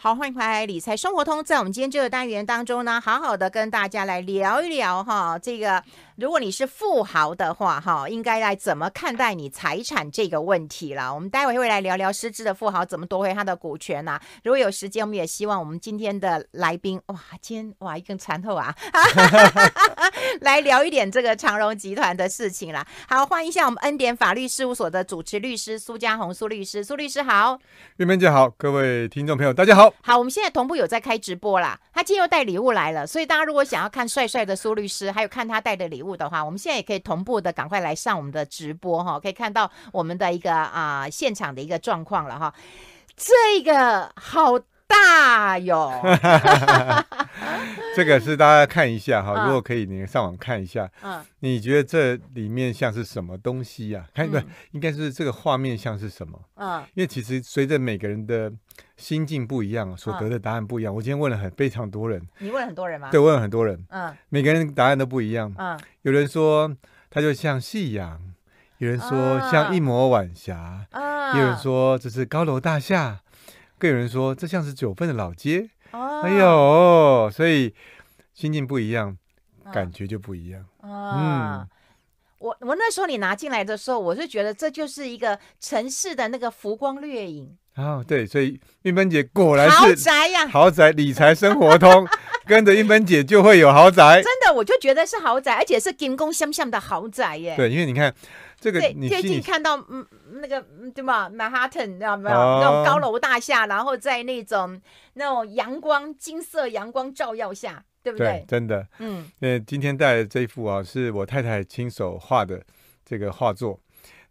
[0.00, 1.42] 好，欢迎回来理财生活通。
[1.42, 5.82] 在我们今天这个单元当中呢，好好的跟大家来聊一聊哈，这个
[6.14, 11.12] 如果你是富豪的话哈，应该来怎么看待你财产这个问题了。
[11.12, 14.22] 我们待会会来聊聊失智的富豪怎么夺回他的股权呐、啊。
[14.44, 18.72] 如果有时间，我们也希望我们今天的来宾哇，今天哇一根蝉头啊，
[20.42, 22.86] 来聊一点这个长荣集团的事情啦。
[23.08, 27.58] 好，欢迎一下我们恩典法律事务所的主持律师苏家红苏律师，苏律师好，
[27.96, 29.87] 玉芬姐好，各位听众朋友大家好。
[30.02, 31.78] 好，我们现在同步有在开直播啦。
[31.92, 42.54] 他今天又带礼物来了，所以大家如果想要看帅帅的苏律师，还有看他带的礼物的话，我们现在也可以同步的赶快来上我们的直播哈，可以看到我们的一个啊、现场的一个状况了哈。
[43.16, 45.92] 这个好大哟，
[47.94, 50.90] 这个是大家看一下哈，嗯、如果可以，你上网看一下。
[51.02, 54.10] 嗯，你觉得这里面像是什么东西呀、啊？
[54.14, 54.38] 看不，
[54.72, 56.40] 应该是这个画面像是什么？
[56.56, 58.50] 嗯，因为其实随着每个人的
[58.96, 60.92] 心境不一样，所得的答案不一样。
[60.92, 63.10] 嗯、我今天问了很非常多人，你问了很多人吗？
[63.10, 63.84] 对，问了很多人。
[63.90, 65.54] 嗯，每个人答案都不一样。
[65.58, 66.74] 嗯，有人说
[67.10, 68.20] 它就像夕阳，
[68.78, 73.20] 有人说像一抹晚霞，嗯、有人说这是高楼大厦。
[73.78, 77.72] 更有人说，这像是九份的老街，哦、哎呦，所以
[78.34, 79.16] 心境不一样，
[79.64, 80.64] 嗯、感觉就不一样。
[80.80, 81.68] 哦、嗯，
[82.38, 87.56] 我我那时候你拿进来的时候，我是觉得这就是一个城市的那个浮光掠影。
[87.76, 92.04] 哦，对，所以玉芬姐果然是豪宅呀，豪宅理财生活通，
[92.44, 94.20] 跟着玉芬姐就会有豪宅。
[94.20, 97.54] 真的，我就觉得是豪宅，而且是金光闪闪的豪宅耶。
[97.56, 98.12] 对，因为你看。
[98.60, 100.04] 这个你最近看到嗯
[100.40, 100.60] 那个
[100.94, 101.28] 对吧？
[101.28, 102.36] 曼哈顿知道没有？
[102.36, 104.80] 那种高楼大厦，然后在那种
[105.14, 108.26] 那种阳光金色阳光照耀下，对不对？
[108.26, 108.86] 对，真的。
[108.98, 112.60] 嗯，那，今天带的这一幅啊，是我太太亲手画的
[113.04, 113.78] 这个画作。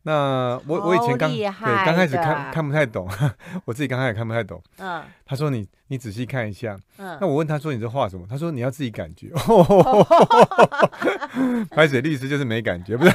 [0.03, 1.43] 那我我以前刚对
[1.83, 3.09] 刚开始看看不太懂，
[3.65, 4.61] 我自己刚开始看不太懂。
[4.77, 6.77] 嗯，他说你你仔细看一下。
[6.97, 8.25] 嗯，那我问他说你这画什么？
[8.29, 9.29] 他说你要自己感觉。
[11.75, 13.11] 白水律师就是没感觉，不是？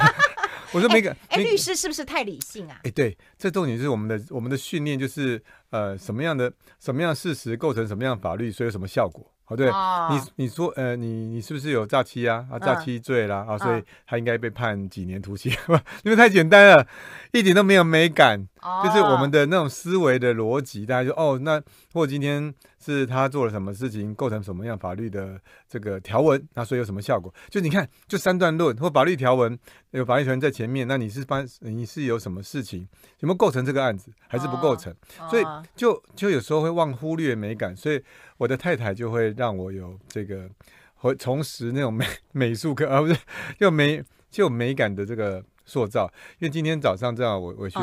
[0.72, 2.80] 我说没个，哎，律师是不是太理性啊？
[2.84, 9.24] 哎，对，这重点是我们的我们的训练，就是呃，什么样的什么样的事实构成什么样的法律，所以有什么效果？
[9.46, 12.46] 哦，对，哦、你你说呃，你你是不是有诈欺啊？
[12.50, 15.52] 啊，诈欺罪啦，嗯、啊，所以他应该被判几年徒刑？
[15.68, 16.86] 嗯、 因为太简单了，
[17.32, 21.62] 一点都没有美感，哦、就是我们的那种思维的逻辑，大家就哦，那
[21.92, 22.54] 或今天。
[22.82, 27.32] 是他做了什么事情，构成什么样法律的这个条文，那所以有什么效果？
[27.48, 29.56] 就你看，就三段论或法律条文，
[29.92, 32.80] 有法律条文在前面，那你是办你是有什么事情，
[33.20, 34.92] 有没有构成这个案子，还是不构成？
[35.20, 35.44] 哦、所以
[35.76, 38.02] 就就有时候会忘忽略美感，所以
[38.36, 40.50] 我的太太就会让我有这个
[40.96, 43.16] 会重拾那种美美术课，而、啊、不是
[43.60, 46.12] 就美就美感的这个塑造。
[46.40, 47.78] 因为今天早上正好，我我去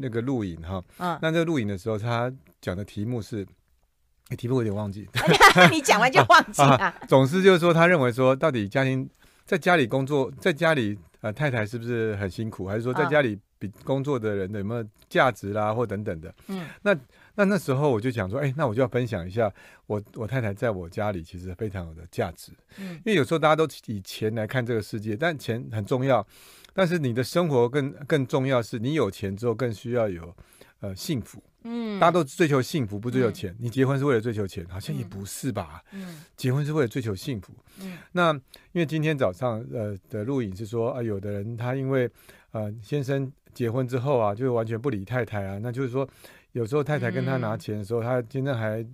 [0.00, 3.46] 那个录影哈，嗯、那这个录影的时候，他讲的题目是。
[4.36, 5.08] 题目有点忘记，
[5.70, 7.06] 你讲完就忘记了、啊 啊。
[7.08, 9.08] 总之就是说，他认为说，到底家庭
[9.44, 16.32] 在家里工作，在家里呃太太是不是很辛苦，还是说在家里比工作的人的有没有价值啦，或等等的。
[16.48, 16.96] 嗯，那
[17.34, 19.52] 那那时候我就想说，哎、欸，那我就要分享一下
[19.86, 22.52] 我我太太在我家里其实非常有的价值。
[22.78, 26.26] 嗯，因为有时候大家都以钱来看这个世界，但钱很重要，
[26.72, 30.34] 但是你的生活更更重要，是你有钱之后更需要有
[30.80, 31.42] 呃幸福。
[31.64, 33.52] 嗯，大家都追求幸福，不追求钱。
[33.52, 35.82] 嗯、你结婚是为了追求钱，好像也不是吧？
[35.92, 37.52] 嗯，结婚是为了追求幸福。
[37.80, 38.32] 嗯，那
[38.72, 42.10] 因为今天早上呃的录影是说啊，有的人他因为
[42.52, 46.08] 呃先生结婚之后啊，就完全不理太太啊，那就是说
[46.52, 48.86] 有时候太太跟他拿钱的时候，嗯、他先生还。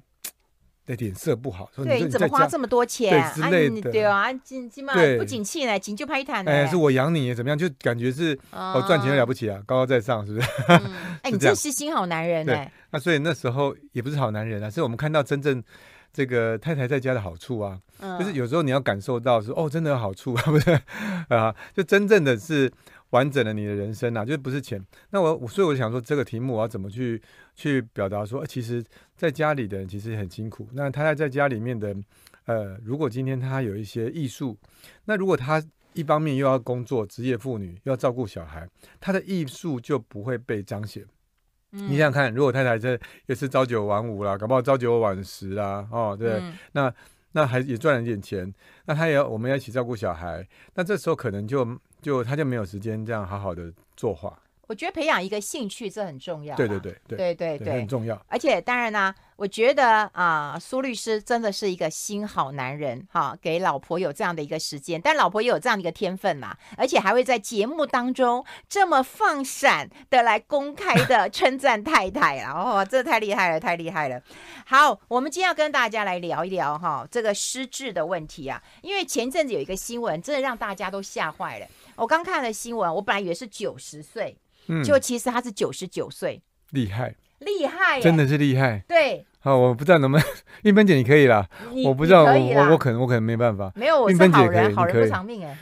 [0.87, 3.11] 的脸色不好，说你，怎么花这么多钱？
[3.11, 6.47] 对之类的，对啊，今今嘛不景气呢，景就拍一摊。
[6.49, 7.59] 哎，是我养你，怎么样？
[7.59, 10.49] 就感觉是哦，赚钱了不起啊，高高在上，是不是？
[11.23, 12.71] 哎，你真是心好男人哎。
[12.91, 15.63] 那所以那时候也不是好男人啊，是我们看到真正
[16.13, 17.79] 这个太太在家的好处啊，
[18.19, 20.71] 就是有时候你要感受到说哦，真的有好处啊，不是
[21.35, 21.55] 啊？
[21.75, 22.73] 就真正的是。
[23.11, 24.85] 完整了你的人生呐、啊，就不是钱。
[25.11, 27.23] 那我所以我想说，这个题目我要怎么去
[27.55, 28.27] 去表达？
[28.27, 28.85] 说，其实
[29.17, 30.69] 在家里的人其实很辛苦。
[30.73, 31.97] 那他在家里面的，
[32.47, 34.59] 呃，如果今天他有一些艺术，
[35.05, 35.63] 那如果他
[35.93, 38.69] 一方面又要工作，职业妇女又要照顾小孩，
[39.01, 41.05] 他的艺术就不会被彰显。
[41.73, 46.93] 嗯、你想想看，如果太太这也是朝九晚五啦，搞不好朝九晚十啦，哦，对，嗯、那
[47.33, 48.53] 那还也赚了一点钱，
[48.87, 51.79] 那他也要我们要一起照顾小孩，那这时候可能就。
[52.07, 54.41] 就他就没有时间这样好好的作画。
[54.69, 56.55] 我觉得培养一个兴趣这很重要。
[56.57, 58.25] 对对对对对对对，很重要。
[58.29, 74.23] 而且当然呢、啊，我觉得啊、呃，苏律师真的是一个心好男人哈，给老婆有这样的一个时间，但老婆也有这样的一个天分嘛，而且还会在节目当中这么放闪的来公开的称赞太太了哦，这太厉害了，太厉害了。
[74.65, 81.67] 好，我们今天要跟大家来聊一聊哈这个失智的问题啊，因为前阵子有一个新闻，真的让大家都吓坏了。
[81.97, 84.35] 我刚看了新闻，我本来以为是九十岁，
[84.69, 86.41] 嗯，就其实他是九十九岁，
[86.71, 87.15] 厉害。
[87.41, 88.83] 厉害，真的是厉害。
[88.89, 90.27] 对，好，我不知道能不能，
[90.65, 91.47] 韵芬姐你可以啦。
[91.85, 93.71] 我不知道，我我我可能我可能没办法。
[93.75, 95.57] 没有，我是好人，好人不长命 哎。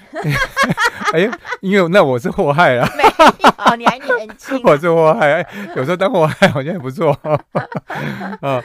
[1.13, 2.89] 哎呀，因为那我是祸害啊。
[2.97, 4.61] 没有，你还年轻。
[4.65, 7.11] 我是祸害，有时候当祸害好像也不错。
[8.41, 8.63] 啊，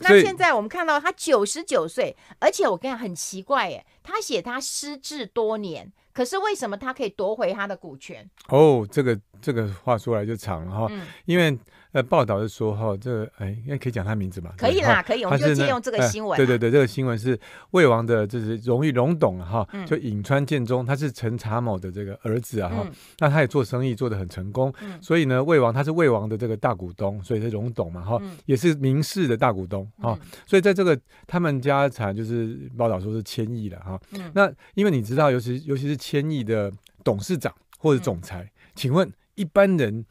[0.00, 8.28] 那现在我们看到他九十九岁，而且我跟你讲很奇怪哎，他写他失智多年，可是为什么他可以夺回他的股权？
[8.48, 10.90] 哦，这个这个话说来就长了哈，
[11.24, 11.56] 因为。
[11.92, 14.54] 呃，报道是说哈，这个哎，应该可以讲他名字吧？
[14.56, 16.38] 可以啦，可以，我们就借用这个新闻。
[16.38, 17.38] 对对对，这个新闻是
[17.72, 22.86] 魏王的，就是荣誉荣董哈，就颍川建中，他是陈查某的这个儿子啊哈。
[23.18, 24.72] 那他也做生意做得很成功，
[25.02, 30.18] 所以呢，魏王他是魏王的这个大股东，所以是荣董嘛哈，也是名士的大股东哈。
[30.46, 34.00] 所以在这个他们家产就是报道说是千亿了哈。
[34.32, 36.72] 那因为你知道，尤其尤其是千亿的
[37.04, 40.06] 董事长或者总裁，请问一般人？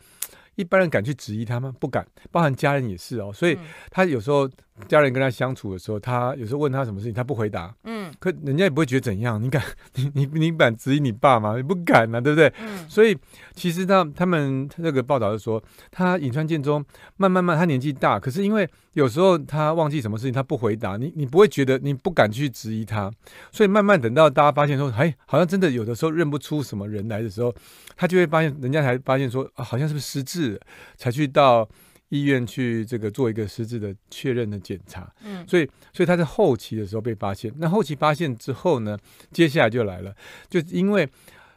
[0.55, 1.73] 一般人敢去质疑他吗？
[1.79, 3.31] 不敢，包含家人也是哦。
[3.33, 3.57] 所以
[3.89, 4.49] 他有时候
[4.87, 7.73] 家人跟他相处的时候，他有时候问他什么事情，他不回答。
[7.83, 9.41] 嗯，可人家也不会觉得怎样。
[9.41, 9.63] 你敢，
[9.95, 11.55] 你你你敢质疑你爸吗？
[11.55, 12.51] 你不敢呐、啊，对不对？
[12.61, 12.89] 嗯。
[12.89, 13.17] 所以
[13.53, 16.83] 其实他他们那个报道是说，他尹川建中
[17.17, 23.11] 慢慢慢，他年纪大，可是因为有时候他忘记什么事情，他不回答，你你不会觉得你不敢去质疑他。
[23.51, 27.53] 所以慢慢等到大家发现说，哎，好像真的有的时候认不出什么人来的时候。
[27.97, 30.59] 他就会发现，人家才发现说，啊，好像是不是失智，
[30.97, 31.67] 才去到
[32.11, 35.11] 医院去这个做一个实质的确认的检查。
[35.23, 37.51] 嗯，所以，所以他在后期的时候被发现。
[37.57, 38.97] 那后期发现之后呢，
[39.31, 40.13] 接下来就来了，
[40.49, 41.07] 就因为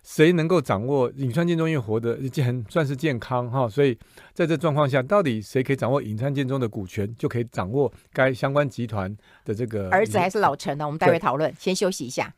[0.04, 3.98] 谁能够掌握尹川建中因为活得很算是健康哈，所以
[4.32, 9.14] 在这状况下，到底谁可以掌握尹川建中的股权，就可以掌握该相关集团
[9.44, 10.86] 的这个儿子还是老陈呢？
[10.86, 12.32] 我们待会讨论，先休息一下。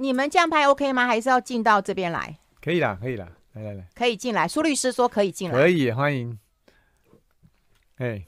[0.00, 1.06] 你们这样拍 OK 吗？
[1.08, 2.38] 还是要进到这边来？
[2.62, 4.46] 可以啦，可以啦，来来来，可以进来。
[4.46, 6.38] 苏律师说可以进来，可以欢迎。
[7.96, 8.24] 哎，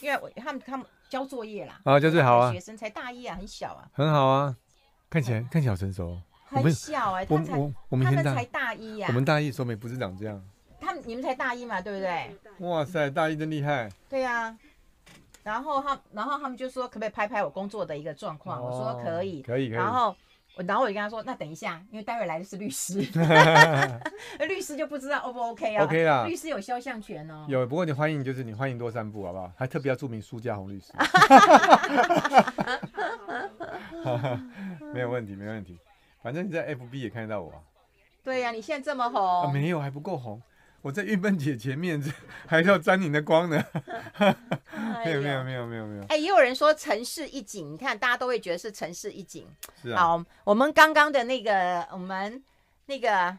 [0.00, 2.50] 因为我他们他们交作业啦，啊，交作业好啊。
[2.50, 4.56] 学生才大一啊，很小啊，很好啊，
[5.10, 10.42] 看起来看起来好成熟，很小哎，他才我们他们才大一呀，我们大一时候没不是长这样。
[10.80, 12.34] 他们你们才大一嘛，对不对？
[12.66, 13.86] 哇塞，大一真厉害。
[14.08, 14.56] 对呀，
[15.42, 18.64] 然后他然后他们就说可不可以拍拍我工作的一个状况？
[18.64, 19.76] 我说可以，可以，可以。
[19.76, 20.16] 然后。
[20.56, 22.98] 然后我就跟他说：“那等一下，因为待会来的是律师，
[24.46, 27.46] 律师就不知道 O 不 OK 啊？OK 啦，律师有肖像权哦。
[27.48, 29.50] 有，不过你欢迎，就是你欢迎多散步，好不好？
[29.56, 30.92] 还特别要注明苏家红律师。
[34.92, 35.78] 没有问题，没问题。
[36.22, 37.58] 反正你在 FB 也看得到我啊。
[38.22, 40.40] 对呀、啊，你现在这么红，啊、没有还不够红。
[40.82, 42.10] 我在玉芬姐前面， 这
[42.46, 43.64] 还要沾你的光呢。
[45.04, 46.04] 没有没有没有没有没有。
[46.08, 49.46] 哎，也有人说城市一景，你看大家都会觉得是城市一景。
[49.80, 50.02] 是啊。
[50.02, 52.42] 好，我们刚刚的那个我们
[52.86, 53.36] 那个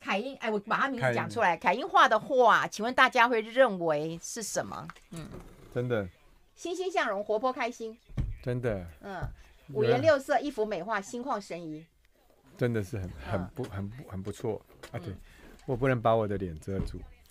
[0.00, 4.88] 凯英，哎，我把他名字讲出来，凯英画的画，请问大家会认为是什么？
[5.10, 5.28] 嗯，
[5.74, 6.08] 真的。
[6.54, 7.96] 欣欣向荣，活泼开心。
[8.42, 8.84] 真的。
[9.02, 9.22] 嗯，
[9.72, 11.84] 五颜六色，一幅美画，心旷神怡。
[12.56, 14.60] 真的是很很不很不很不错
[14.90, 14.98] 啊！
[14.98, 15.14] 对。
[15.68, 16.98] 我不能把我的脸遮住，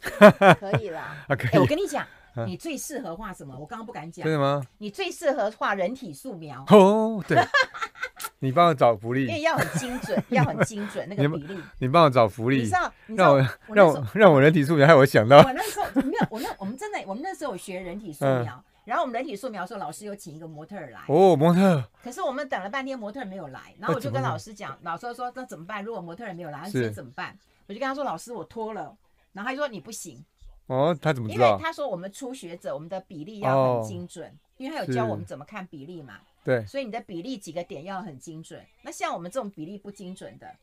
[0.59, 1.25] 可以啦。
[1.27, 1.59] 啊，可以。
[1.59, 2.05] 我跟你讲，
[2.45, 3.57] 你最适合画什么？
[3.57, 4.23] 我刚刚不敢讲。
[4.23, 4.61] 真的吗？
[4.77, 6.63] 你最适合画人体素描。
[6.67, 7.35] 哦，对。
[8.39, 9.25] 你帮我找福利。
[9.25, 11.59] 因为要很精准， 要很精准那个比例。
[11.79, 12.57] 你帮我找福利。
[12.57, 12.93] 你知道？
[13.07, 15.37] 让我让我让我人体素描，害我想到。
[15.37, 20.99] 我那时候没有，我那我们真的，我们那时候有学人体素描，然后我们人体素描的时候，老师有请一个模特来。
[21.07, 21.83] 哦，模特。
[22.03, 25.83] 可是我们等了半天，模特没有来，然后我就跟老师讲，老师说那怎么办？
[25.83, 27.35] 如果模特儿没有来，那怎么办？
[27.67, 28.95] 我就跟他说：“老师，我脱了。”
[29.33, 30.23] 然后他就说：“你不行。”
[30.67, 31.51] 哦，他怎么知道？
[31.51, 36.15] 因为他说我们初学者，我们的比例要很精准，哦、因为他有教我们怎么看比例嘛。
[36.43, 36.65] 对。
[36.65, 38.61] 所以你的比例几个点要很精准。
[38.81, 40.53] 那像我们这种比例不精准的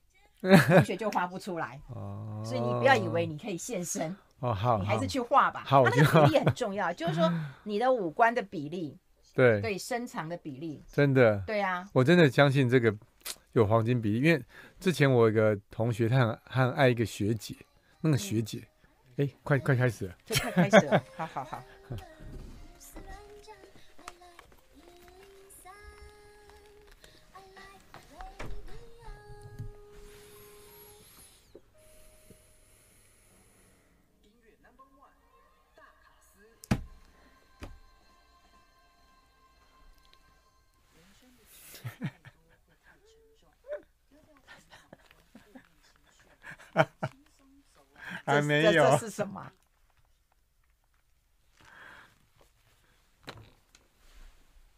[0.68, 1.80] 同学就画不出来。
[1.94, 2.42] 哦。
[2.44, 4.14] 所以你不要以为你可以现身。
[4.40, 4.76] 哦，好。
[4.78, 5.62] 你还是去画吧。
[5.64, 5.82] 好。
[5.84, 7.32] 他那个比例很重要，就是说
[7.62, 8.98] 你的五官的比例。
[9.34, 9.60] 对。
[9.62, 10.84] 对，身长的比例。
[10.92, 11.42] 真的。
[11.46, 11.88] 对啊。
[11.94, 12.94] 我真的相信这个
[13.52, 14.42] 有黄金比例，因为
[14.80, 17.54] 之前我有一个同学，他很他很爱一个学姐。
[18.06, 18.58] 那个学姐，
[19.16, 21.64] 哎、嗯，快快开始了，快开始了，好好好。
[48.24, 49.50] 还没有，这这是什么？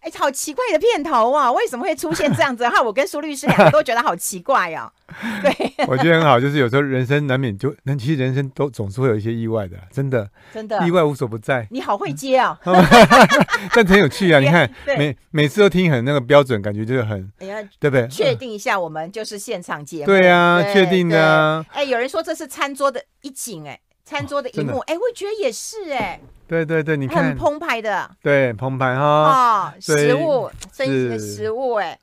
[0.06, 1.50] 哎，好奇怪的片头啊！
[1.50, 2.66] 为什么会出现这样子？
[2.70, 4.88] 哈，我跟苏律师两个都觉得好奇怪哦。
[5.42, 11.66] 对，我觉得很好，就是有时候人生难免就，那其实人生都总是会有一些意外的，真的，真的，意外无所不在。
[11.72, 12.56] 你好会接啊！
[13.74, 14.38] 但很有趣啊！
[14.38, 17.28] 你看，每每次都听很那个标准，感觉就是很，
[17.80, 18.06] 对不对？
[18.06, 20.06] 确定一下，我们就是现场节目。
[20.06, 21.20] 对啊，确定的。
[21.20, 26.18] 啊哎，有人说这是餐桌的一景，哎，餐桌的一幕，哎，我觉得也是，哎。
[26.48, 31.98] 对对对，你看很澎湃的，对澎湃哈哦，食物，真实的食物哎，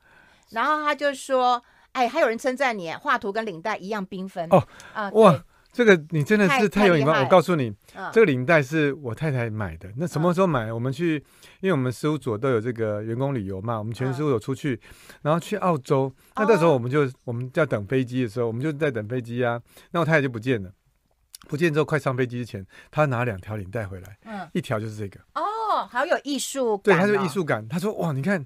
[0.49, 4.61] 然后他就说，哎，还有人称赞你画图跟领带一样缤纷哦
[4.93, 5.41] 啊哇，
[5.71, 7.17] 这个你真的是太有礼貌。
[7.17, 7.73] 我告诉你，
[8.11, 9.89] 这个领带是我太太买的。
[9.95, 10.73] 那什么时候买？
[10.73, 11.23] 我们去，
[11.61, 14.77] 因为我们事务所都有这个员工旅游嘛，我们全事务所出去，
[15.21, 16.13] 然后去澳洲。
[16.35, 19.57] 那到时候我们就我们要等飞机的时候，我们就在等飞机啊。
[19.91, 20.69] 那我太太就不见了。
[21.47, 27.67] 不见之后，快上飞机之前，他拿两条领带回来，嗯，一条就是这个哦，好有艺术感，对，他就艺术感。
[27.67, 28.45] 他说：“哇，你看，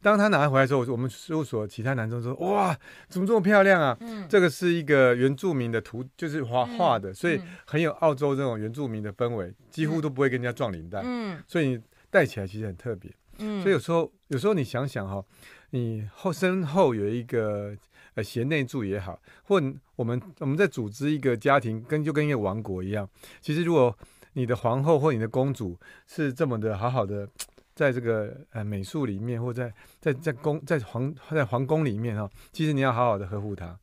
[0.00, 2.76] 当他拿回来的时候，我们事务所其他男生说：哇，
[3.08, 3.96] 怎么这么漂亮啊？
[4.00, 15.24] 嗯，这个是一个原住民的图，就是画画的，所以很有澳洲这种原住民的氛围，几乎都不会跟人家撞领带，嗯，所以你戴起来其实很特别，嗯，所以有时候，有时候你想想哈，
[15.70, 17.76] 你后身后有一个。”
[18.16, 19.62] 呃，贤内助也好，或
[19.94, 23.08] 我们我们在组织一个家庭，跟就跟一个王国一样。
[23.40, 23.96] 其实，如果
[24.32, 27.28] 你的皇后或你的公主是这么的好好的，
[27.74, 33.78] 在这个呃美术里面，或在在在宫在皇在皇宫里面哈，其实你要好好的呵护她。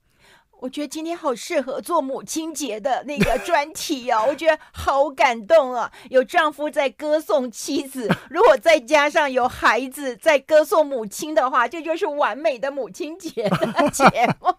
[0.64, 5.92] 我觉得今天好适合做母亲节的那个专题哦，我觉得好感动啊！
[6.10, 14.06] 有丈夫在歌颂妻子，如果再加上有孩子在歌颂母亲的话，这就是完美的母亲节的节
[14.40, 14.56] 目。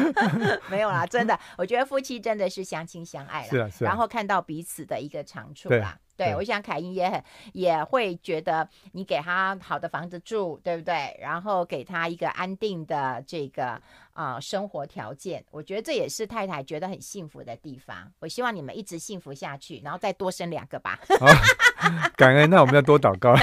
[0.70, 5.98] 没有啦，真的，我觉得夫妻真的是相亲相爱了，是啊，是啊，然后看到彼此的一个长处啦。
[6.16, 7.22] 对，对，我想凯英也很
[7.52, 11.18] 也会觉得你给他好的房子住，对不对？
[11.20, 13.82] 然后给他一个安定的这个
[14.14, 18.10] 啊、呃、生活条件，我觉得这也是太太觉得很幸福的地方。
[18.20, 20.98] 我希望你们一直幸福下去，然后再多生两个吧。
[22.16, 23.34] 感恩，那我们要多祷告。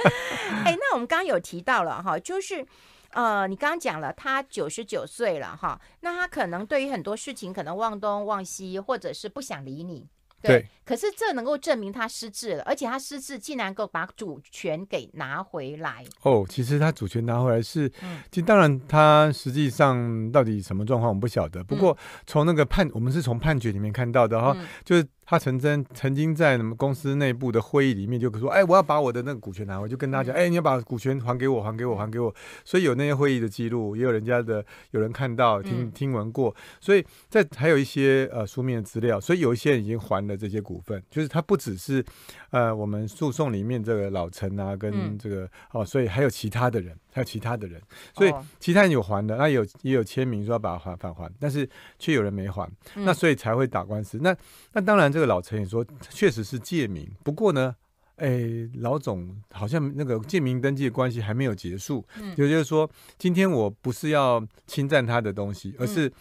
[0.64, 2.64] 哎，那我们刚刚有提到了哈，就是
[3.10, 10.08] 呃，你刚刚讲了他九十九岁了哈，那他可能对于很多事情可能忘东忘西，或者是不想理你。
[10.42, 16.04] 对，可是这能够证明他失智了，而且他失智竟然够把主权给拿回来。
[16.22, 21.62] 哦，其实他主权拿回来是，嗯、其实当然他实际上到底什么状况我们不晓得。
[21.64, 25.06] 不过从那个判，我们是从判决里面看到的哈，嗯、就是。
[25.30, 32.34] 他曾经曾经在什么公司内部的会议里面就说：“哎，我要把我的那个股权拿回，就跟大家讲，哎，你要把股权还给我，还给我，还给我。”
[32.66, 36.52] 所以有那些会议的记录，也有人家的有人看到、听听闻过。
[36.80, 42.04] 所以在还有一些呃书面的资料，所以有一些人已经还了这些股份，就是他不只是
[42.50, 46.98] 呃我们诉讼里面这个老陈啊，跟这个哦，所以还有其他的人。
[47.12, 47.80] 还有其他的人，
[48.14, 54.18] 所以其他人有还的，那有也有签名说要把它还返还，但是却有人没还，那所以才会打官司。
[54.22, 54.36] 那
[54.72, 57.74] 那当然，这个老陈也说确实是借名，不过呢，
[58.16, 62.88] 哎，老总好像那个借名登记的关系还没有结束，也就是说，
[63.18, 66.12] 今天我不是要侵占他的东西，而是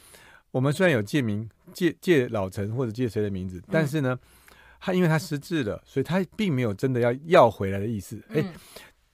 [0.49, 4.17] 我们虽然有借名借借老陈或者借谁的名字，但是呢，
[4.79, 8.43] 他因为他失智了，所以他并没有真的要要回来的意思，哎。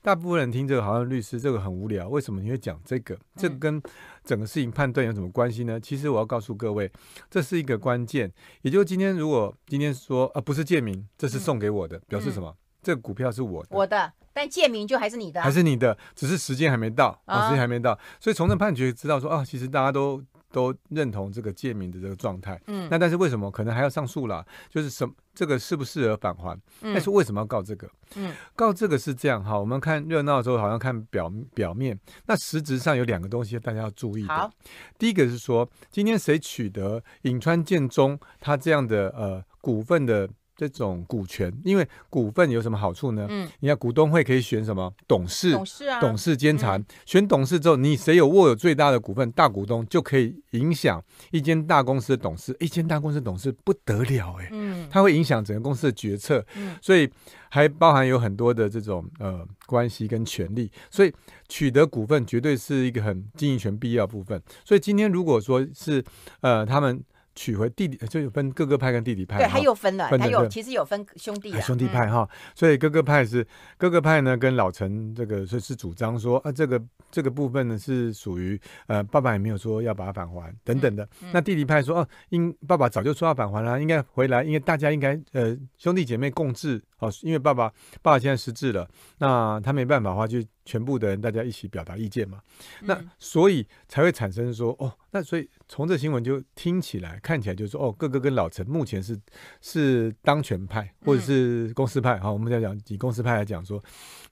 [0.06, 3.18] 大部分人听这个好像律师这个很无聊，为什么你会讲这个？
[3.34, 3.82] 这个跟
[4.24, 5.80] 整个事情判断有什么关系呢？
[5.80, 6.88] 其实我要告诉各位，
[7.28, 8.32] 这是一个关键。
[8.62, 12.54] 也就是今天如果今天说啊不是借名，这是送给我的，表示什么？
[12.84, 17.98] 这个股票是我的，我的，但借名就还是你的，还是你的，只是时间还没到，啊时间还没到。
[18.20, 20.22] 所以从这判决知道说啊，其实大家都。
[20.52, 24.44] 都认同这个借名的这个状态，嗯，那但是为什么可能还要上诉啦？
[24.70, 26.58] 就是什这个适不适合返还？
[26.82, 27.90] 嗯，但是为什么要告这个？
[28.14, 34.34] 嗯，告这个是这样哈，我们看热闹的时候好像看表表面，那实质上有两个东西大家要注意的。
[34.34, 34.50] 好，
[34.98, 40.28] 第一个是说今天谁取得颍川建中他这样的呃股份的。
[40.56, 43.26] 这种股权，因为股份有什么好处呢？
[43.28, 46.78] 嗯，你看股东会可以选什么董事、董事啊、董事监察。
[46.78, 52.56] 嗯、选董事之后，你谁有握有最大的股份，大股东就可以影响一间大公司的董事。
[52.58, 57.06] 一间大公司的董事不得了哎，嗯，它会影响整个公司的决策，嗯，所以
[57.50, 60.70] 还包含有很多的这种呃关系跟权利。
[60.90, 61.12] 所以
[61.48, 64.42] 取得股份绝对是一个很经营权必要的部分。
[64.64, 66.02] 所以今天如果说是
[66.40, 67.04] 呃他们。
[67.36, 69.38] 取回弟弟，就有分哥哥派跟弟弟派。
[69.38, 72.28] 对，还有分了，他有其实有分兄弟兄弟派哈。
[72.54, 81.06] 所以哥哥派是哥哥派呢，跟老陈这个是是主张说啊，这个这个部分呢是属于呃爸爸也没有说要把它返还等等的。
[81.32, 87.68] 那弟弟派说哦，应爸爸早就说要返还了，应该回来，因为大家应该呃兄弟姐妹共治哦，因为爸爸
[88.02, 88.88] 爸爸现在失智了，
[89.18, 90.38] 那他没办法的话就。
[90.66, 92.40] 全部的人大家一起表达意见嘛，
[92.80, 99.16] 那所以才会产生说哦，那所以从这新闻就听起来看起来就是说哦，哥哥跟老陈目前是
[99.60, 103.80] 是当权派或者是公司派哈，我们在讲以公司派来讲说，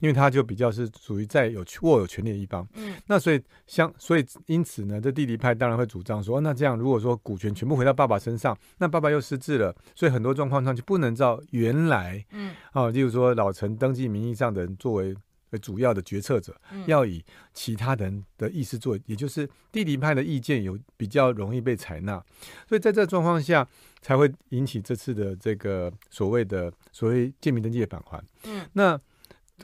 [0.05, 15.15] 因为他就比较是属于在有握有权力的一方，嗯，那所以相所以因此呢，这弟弟派当然会主张说，那这样如果说股权全部回到爸爸身上，那爸爸又失智了，所以很多状况上就不能照原来，嗯，啊，例如说老陈登记名义上的人作为。
[15.61, 16.53] 主要的决策者
[16.85, 22.21] 要以其他人的意思做，也就是弟弟派的意见有比较容易被采纳，
[22.67, 23.65] 所以在这状况下
[24.01, 28.21] 才会引起这次的这个所谓的所谓建民登记的返还。
[28.43, 28.99] 嗯，那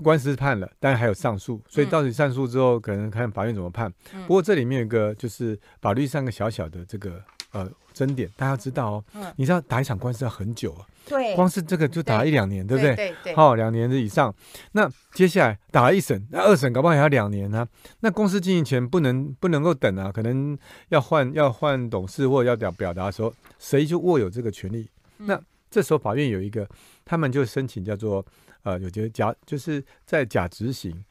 [0.03, 3.91] 官司判了，当然还有上诉，所以到底上诉之后可能看法院怎么判。
[4.25, 7.21] 不过这里面有一个就是法律上个小小的这个
[7.51, 9.03] 呃争点，大家知道哦，
[9.35, 10.87] 你知道打一场官司要很久啊。
[11.09, 13.07] 对，光是这个就打一两年，对，对不对？
[13.07, 14.33] 对对，好，两年的以上。
[14.73, 17.67] 那接下来打了一审，那二审搞不好也要两年呢、啊。
[18.01, 20.57] 那公司经营权不能不能够等啊，可能
[20.89, 24.87] 要换要换董事或者要表表达的时候，谁就握有这个权利？
[25.17, 26.67] 嗯、那这时候法院有一个，
[27.11, 28.25] 他们就申请叫做
[28.63, 31.03] 呃，有些假就是在假执行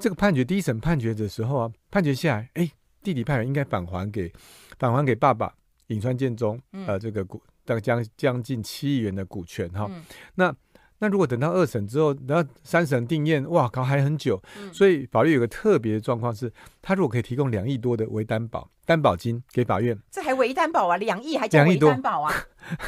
[0.00, 0.44] 这个判决。
[0.44, 2.68] 第一审判决的时候啊，判决下来，哎，
[3.04, 4.32] 弟弟派人应该返还给
[4.80, 5.54] 返还给爸爸
[5.86, 7.40] 颍川建中，呃，这个股。
[7.64, 10.02] 大概将将近七亿元的股权哈，嗯、
[10.34, 10.54] 那
[10.98, 14.40] 那如果等到二审之后，然后三审定验，哇靠，还很久。
[14.58, 20.96] 嗯、所以法律有个特别的状况是，他如果可以提供两亿多的为担保担保金给法院，这还为担保啊？
[20.96, 22.32] 两亿还叫为担保啊？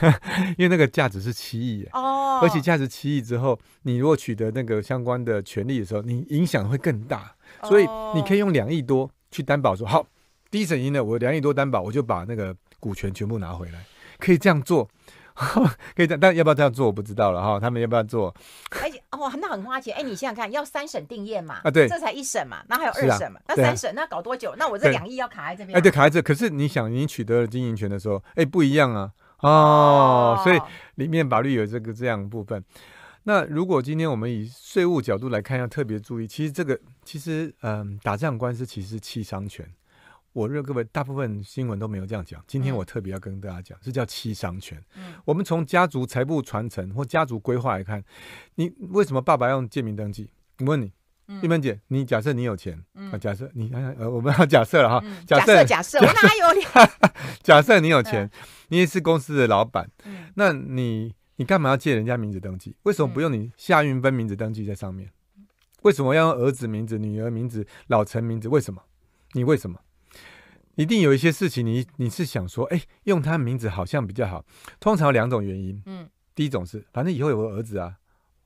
[0.56, 7.34] 因为那个价值是七亿哦，而且价值七亿之后，你如果取得那个相关的权利的时候，你影响会更大，
[7.64, 10.06] 所以你可以用两亿多去担保说，好，
[10.50, 13.84] 第一审赢了，我两亿多担保，我就把那个股权全部拿回来。
[14.18, 14.88] 可以这样做，
[15.94, 17.60] 可以这样，但要不要这样做我不知道了哈。
[17.60, 18.34] 他们要不要做？
[18.82, 19.94] 而且哦，那很花钱。
[19.94, 21.60] 哎，你想想看，要三审定谳嘛？
[21.62, 23.38] 啊，对，这才一审嘛，那还有二审嘛？
[23.46, 24.54] 那三审那搞多久？
[24.56, 25.76] 那我这两亿要卡在这边？
[25.76, 26.22] 哎，对，卡在这。
[26.22, 29.10] 可是你想，你取得了经营权的时候，哎，不一样啊。
[29.40, 30.58] 哦，所以
[30.94, 32.64] 里面法律有这个这样的部分。
[33.24, 39.68] 那如果今天我们以税务角度来看，要特别注意，其实这个其实嗯，打这样官司其实是七伤权。
[40.36, 44.78] 我认为各位大部分新闻都没有这样讲，今天我特别要跟大家讲，是叫七伤权。
[44.94, 48.04] 嗯，我们从家族财富传承或家族规划来看，
[48.56, 50.28] 你为什么爸爸要用借名登记？
[50.58, 50.92] 我问你，
[51.40, 56.62] 一芬姐，你假设你有钱，啊，假设你呃，我们要假设了哈，假设假设 我哪有？
[57.42, 58.30] 假设你有钱，
[58.68, 59.90] 你也是公司的老板，
[60.34, 62.76] 那你你干嘛要借人家名字登记？
[62.82, 65.10] 为什么不用你夏运芬名字登记在上面？
[65.80, 68.48] 为什么要用儿子名字、女儿名字、老陈名字？
[68.48, 68.82] 为什么？
[69.32, 69.80] 你为什么？
[70.76, 74.44] 一定有一些事情你，你你是想说，哎，用他名字好像比较好。
[74.78, 77.96] 通常有两种原因，嗯，第一种是，反正以后有个儿子啊，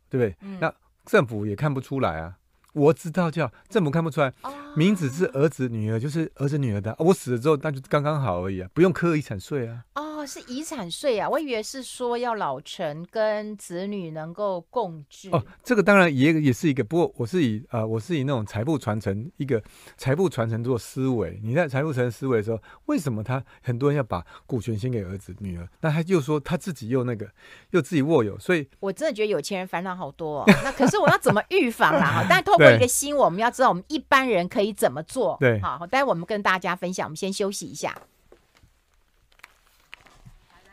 [0.09, 0.37] 对不对？
[0.49, 0.73] 嗯，那
[1.05, 2.37] 政府也看不出来啊。
[2.73, 4.33] 我知道叫政府看不出来，
[4.77, 6.95] 名字是儿子女儿，就是儿子女儿的。
[7.01, 9.85] 我死了之后，那就刚刚好而已啊，不用课遗产税啊。
[9.97, 15.31] 哦，是遗产税啊，我以为是说要老陈跟子女能够共治。
[15.31, 19.63] 哦，这个当然也也是一个，不过我是以呃，我是以那种财富传承一个
[19.97, 21.41] 财富传承做思维。
[21.43, 25.69] 你在财富传承思维的时候，为什么他很多人要把股权先给儿子女儿？
[25.81, 27.29] 那他又说他自己又那个
[27.71, 30.45] 又自己握有，所以我真的觉得有钱人烦恼好多哦。
[30.65, 32.23] 那可是我要怎么预防啦？
[32.23, 35.37] 哈， 但透过一个新闻，我们要知道我们一般人可以怎么做。
[35.41, 37.07] 对，好，待会我们跟大家分享。
[37.07, 37.97] 我们先休息一下。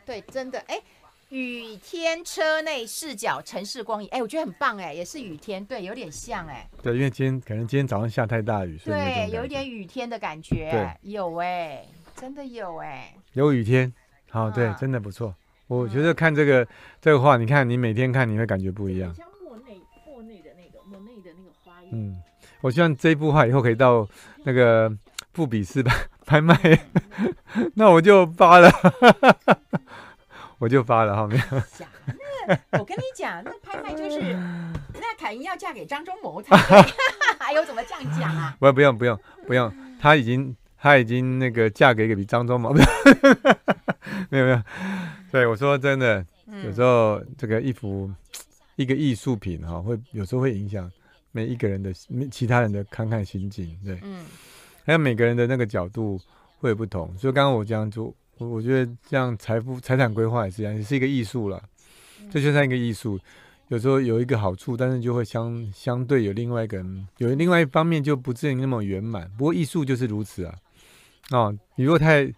[0.08, 0.80] 对，真的，哎，
[1.28, 11.84] 雨天车内视角城市光影，哎，我觉得很棒，哎，也是雨天，对，有点像，哎，对，因为今天可能今天早上下太大雨，对，有一点雨天的感觉，对，有，哎，
[12.16, 13.92] 真的有，哎，有雨天，
[14.30, 15.34] 好，对，真的不错。
[15.66, 16.66] 我觉得看这个
[17.02, 22.16] 这个画，你看你每天看你会感觉不一样，像莫内莫内的那个莫内的那个花园，嗯，
[22.62, 24.08] 我希望这一幅画以后可以到
[24.42, 24.90] 那个
[25.34, 25.94] 富比士拍
[26.28, 26.54] 拍卖，
[27.74, 28.70] 那我就发了。
[30.58, 31.42] 我就发了后面。
[32.70, 34.20] 那我跟你讲，那拍卖就是
[34.94, 36.56] 那凯英要嫁给张忠谋才
[37.40, 38.54] 还有怎么这样讲啊？
[38.58, 44.62] 不，不用，不用，不用，他已经他已经那个嫁给一个比张忠谋没有没有。
[45.30, 46.24] 对，我说真的，
[46.64, 48.10] 有时候这个一幅
[48.76, 50.90] 一个艺术品哈，会有时候会影响
[51.30, 51.92] 每一个人的
[52.30, 53.78] 其他人的看看心境。
[53.84, 54.24] 对，嗯，
[54.88, 56.18] 还有每个人的那个角度
[56.60, 57.14] 会有不同。
[57.18, 58.14] 所以刚刚我这样做。
[58.38, 61.62] 我我觉得这样财富财产规划也是一样，也是一个艺术了。
[62.30, 63.18] 这就像一个艺术，
[63.66, 69.30] 有时候有一个好处，但是就会相相对有另外一个人，有另外一方面就不至于那么圆满。
[69.36, 70.54] 不过艺术就是如此啊。
[71.32, 72.32] 哦，你如果太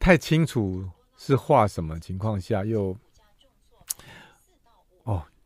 [0.00, 0.84] 太清楚
[1.16, 2.96] 是画什么情况下，又哦，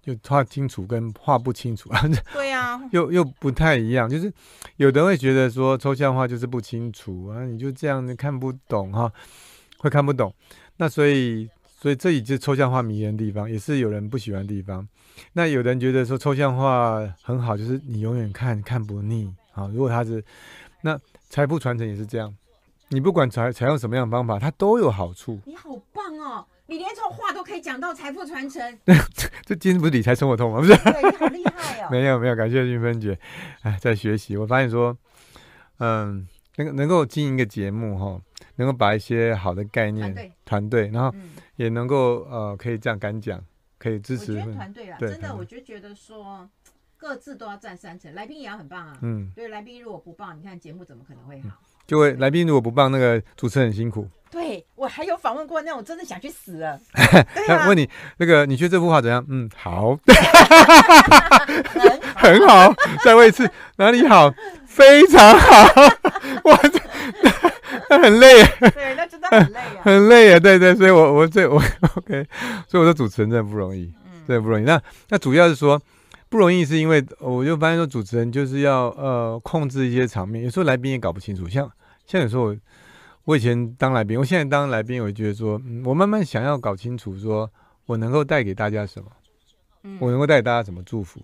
[0.07, 2.01] 就画清楚跟画不清楚 啊，
[2.33, 4.09] 对呀，又又不太一样。
[4.09, 4.33] 就是
[4.77, 9.13] 有的人会觉得说抽象画就是不清楚啊，你就这样你看不懂哈、啊，
[9.79, 10.33] 会看不懂。
[10.77, 14.87] 那所以所以这里就是抽象画迷人的地方，也是有人不喜欢的地方。
[15.33, 19.67] 那有人觉得说抽象画很好，就是你永远看看不腻啊。
[19.73, 20.25] 如果他是
[20.83, 20.97] 那
[21.29, 22.33] 财富传承也是这样。
[22.89, 25.41] 你不管采采用什么样的方法，它都有好处。
[25.45, 26.47] 你好棒哦！
[26.69, 28.79] 你连从话都可以讲到财富传承。
[29.47, 30.59] 这今天不是理财生活通吗？
[30.59, 30.77] 不是？
[30.77, 31.89] 对，你好厉害哦！
[31.93, 33.17] 没有没有，感谢云芬姐。
[33.63, 34.97] 哎，在学习，我发现说，
[35.79, 36.27] 嗯，
[36.57, 38.21] 能够能够经营一个节目哈，
[38.57, 41.15] 能够把一些好的概念团队，然后
[41.55, 43.41] 也能够呃，可以这样敢讲，
[43.79, 44.99] 可以支持团队啊。
[44.99, 46.51] 真的，我就觉得说，
[46.97, 48.99] 各自都要占三成，来宾也要很棒啊。
[49.03, 51.51] 嗯，对，来宾如果不棒，你看节目怎么可能会好？
[51.87, 54.09] 就会来宾如果不棒，那个主持人很辛苦。
[54.37, 56.79] 对，我还有访问过那种真的想去死了。
[57.67, 59.25] 问你那个，你觉得这幅画怎样？
[59.31, 59.99] 嗯，好，
[61.73, 62.71] 很很好。
[63.03, 64.31] 再问一次，哪里好？
[64.67, 65.63] 非常好。
[66.45, 66.61] 哇，
[67.89, 68.45] 那很累。
[68.75, 69.81] 对，那真的很累啊。
[69.83, 71.57] 很累啊，对对，所以我我这我
[71.97, 72.27] OK，
[72.69, 73.91] 所以我说主持人真的不容易，
[74.29, 74.65] 真的不容易。
[74.65, 75.81] 那那主要是说。
[76.29, 81.49] 不容易，是因为我就发现说，主持人就是要呃控制一些场面，有时候来宾也搞不清楚。
[81.49, 81.71] 像
[82.05, 82.53] 像有时候
[83.27, 87.51] 我，以前当来宾，我现在当来宾，我觉得说，嗯，我慢慢想要搞清楚，说
[87.85, 89.11] 我能够带给大家什么，
[89.83, 91.21] 嗯，我能够带给大家什么祝福。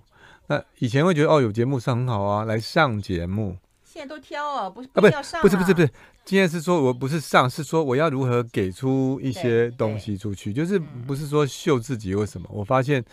[0.49, 3.57] 那以前会觉得哦，有节目上很好啊，来上节目。
[3.85, 5.91] 现在都挑啊，不是啊，不是不是不是不是，
[6.25, 12.47] 今天是说我不是上，是说我要如何给出一些东西出去，就是不是说秀自己或什么。
[12.53, 13.05] 我发现。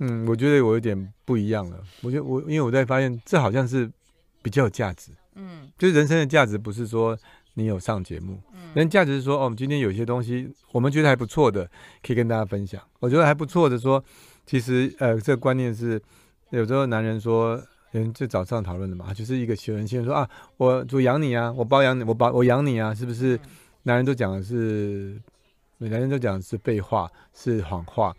[0.00, 1.78] 嗯，我觉得我有点不一样了。
[2.02, 3.88] 我觉得我因为我在发现，这好像是
[4.42, 5.12] 比较有价值。
[5.36, 7.16] 嗯，就是人生的价值不是说
[7.54, 11.68] 你有上节目，嗯，人价值是说，哦，我们今天有些东西我们觉得还不错的，
[12.02, 12.80] 可以跟大家分享。
[13.00, 14.02] 我觉得还不错的说，
[14.44, 16.00] 其实呃，这个观念是
[16.50, 17.60] 有时候男人说，
[17.92, 23.38] 人就早上讨论的嘛，就是一个有人先说啊，我主养你啊，我包养你，我包我养你啊，是不是？
[23.84, 25.20] 男人都讲的是，
[25.78, 28.12] 男人都讲的是废话，是谎话。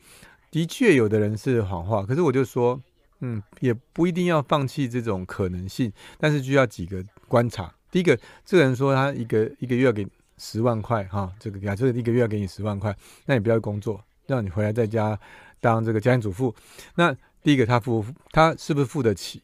[0.49, 2.81] 的确，有的人是谎话，可是我就说，
[3.19, 7.74] 嗯，也不一定要放弃这种可能性，但是需要几个观察。
[7.95, 10.05] 第一个，这个人说他一个一个月要给
[10.37, 12.93] 十万块，哈，这个给他这个一个月要给你十万块，
[13.25, 15.17] 那你不要工作，让你回来在家
[15.61, 16.53] 当这个家庭主妇。
[16.95, 19.41] 那第一个，他付他是不是付得起？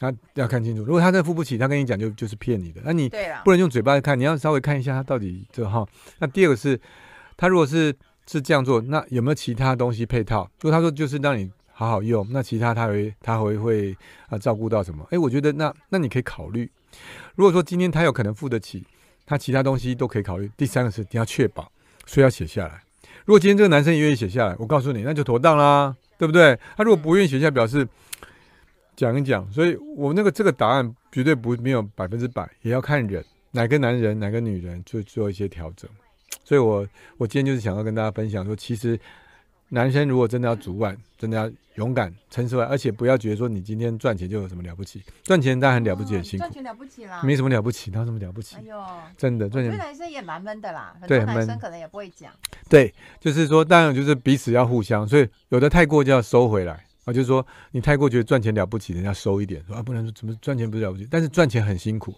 [0.00, 0.82] 他要看清楚。
[0.82, 2.80] 如果他真的付不起，他跟你讲就就是骗你的。
[2.84, 3.08] 那你
[3.44, 5.86] 不能用嘴巴看，你要稍微看一下他到底这哈。
[6.18, 6.80] 那第二个是，
[7.36, 7.96] 他如果是。
[8.26, 10.50] 是这样做，那有没有其他东西配套？
[10.62, 13.94] 如果他说就是让你好好用，那其他他会他会会
[14.30, 15.06] 啊照顾到什么？
[15.10, 16.66] 诶，我觉得那那你可以考虑。
[17.34, 18.84] 如果说今天他有可能付得起，
[19.26, 20.50] 他其他东西都可以考虑。
[20.56, 21.70] 第三个是你要确保，
[22.06, 22.82] 所以要写下来。
[23.24, 26.58] 如果今天这个男生也愿意写下来，我告诉你，那就妥当啦，对不对？
[26.76, 27.86] 他如果不愿意写下来，表示
[28.94, 29.50] 讲一讲。
[29.50, 35.90] 所以我那个这个答案绝对不没有百分之百，也要看人，哪个男人哪个女人就做一些调整。
[36.44, 38.98] 所以我，我我今天就是想要跟大家分享说，其实
[39.74, 48.54] 男生如果真的要主外，真的要勇敢承受，而且不要觉得说你今天赚钱就有什么了不起，赚钱当然很了不起，很辛苦，赚钱了不起啦，没什么了不起，哪有什么了不起？
[48.54, 48.80] 哎呦，
[49.18, 52.30] 真的赚钱，男生也蛮闷的啦，很多男生可能也不会讲。
[52.68, 62.14] 对，就是说，当然就是彼此要互相，所以有的太过就要收回来啊，就是说你太过觉得赚钱了不起，人家收一点，说啊，不能说怎么赚钱不是了不起，但是赚钱很辛苦。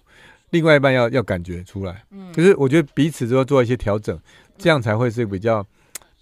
[0.50, 4.16] 另外一半要要感觉出来，嗯，可是我觉得彼此都要做一些调整，
[4.56, 5.66] 这样才会是比较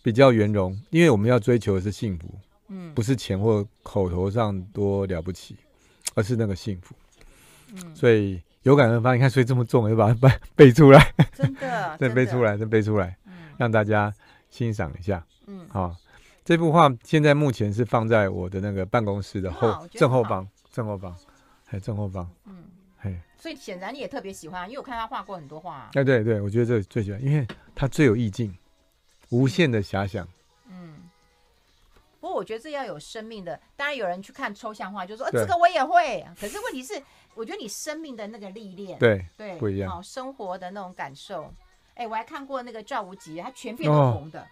[0.05, 0.79] 比较圆融。
[0.91, 2.29] 因为我们要追求的是幸福，
[2.69, 5.57] 嗯，不是钱或口头上多了不起，
[6.15, 6.95] 而是那个幸福。
[7.73, 10.29] 嗯，所以有感而发，你看，所以这么重，就把它背
[10.67, 14.13] 背出来，真的，再背出来，再背出来，嗯，让大家
[14.51, 15.97] 欣赏一下，嗯，好，
[16.45, 21.17] 这幅画现在目前是放在我的那个办公室的后正后方，正后方，
[21.65, 22.63] 还正后方，嗯。
[23.37, 25.91] 所以显然你也特别喜欢，因为我看他画过很多画。
[25.93, 28.51] 哎，对对，我觉得这最喜欢，因为他最有意境，
[29.35, 30.27] 无限的遐想。
[30.69, 31.11] 嗯，
[32.21, 33.59] 不过我觉得这要有生命的。
[33.77, 37.03] 当然有人去看抽象画，就说：“呃，这个我也会。”可是问题是，
[37.35, 39.91] 我觉得你生命的那个历练，对对，不一样。
[39.91, 41.53] 好，生活的那种感受。
[41.95, 44.41] 哎，我还看过那个赵无极，他全片都红的。
[44.41, 44.47] 哦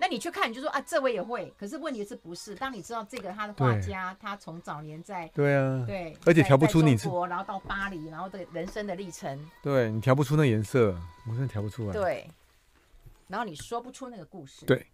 [0.00, 1.52] 那你去看，你就说啊，这我也会。
[1.58, 2.54] 可是问题是不是？
[2.54, 11.92] 当你知道这个他的画家，他从早年在对啊，对，而且调不出你中国，然后到巴黎，然后的人生的历程，对你调不出那颜色，我真的调不出来。
[11.92, 12.30] 对，
[13.28, 14.66] 然后你说不出那个故事。
[14.66, 14.86] 对。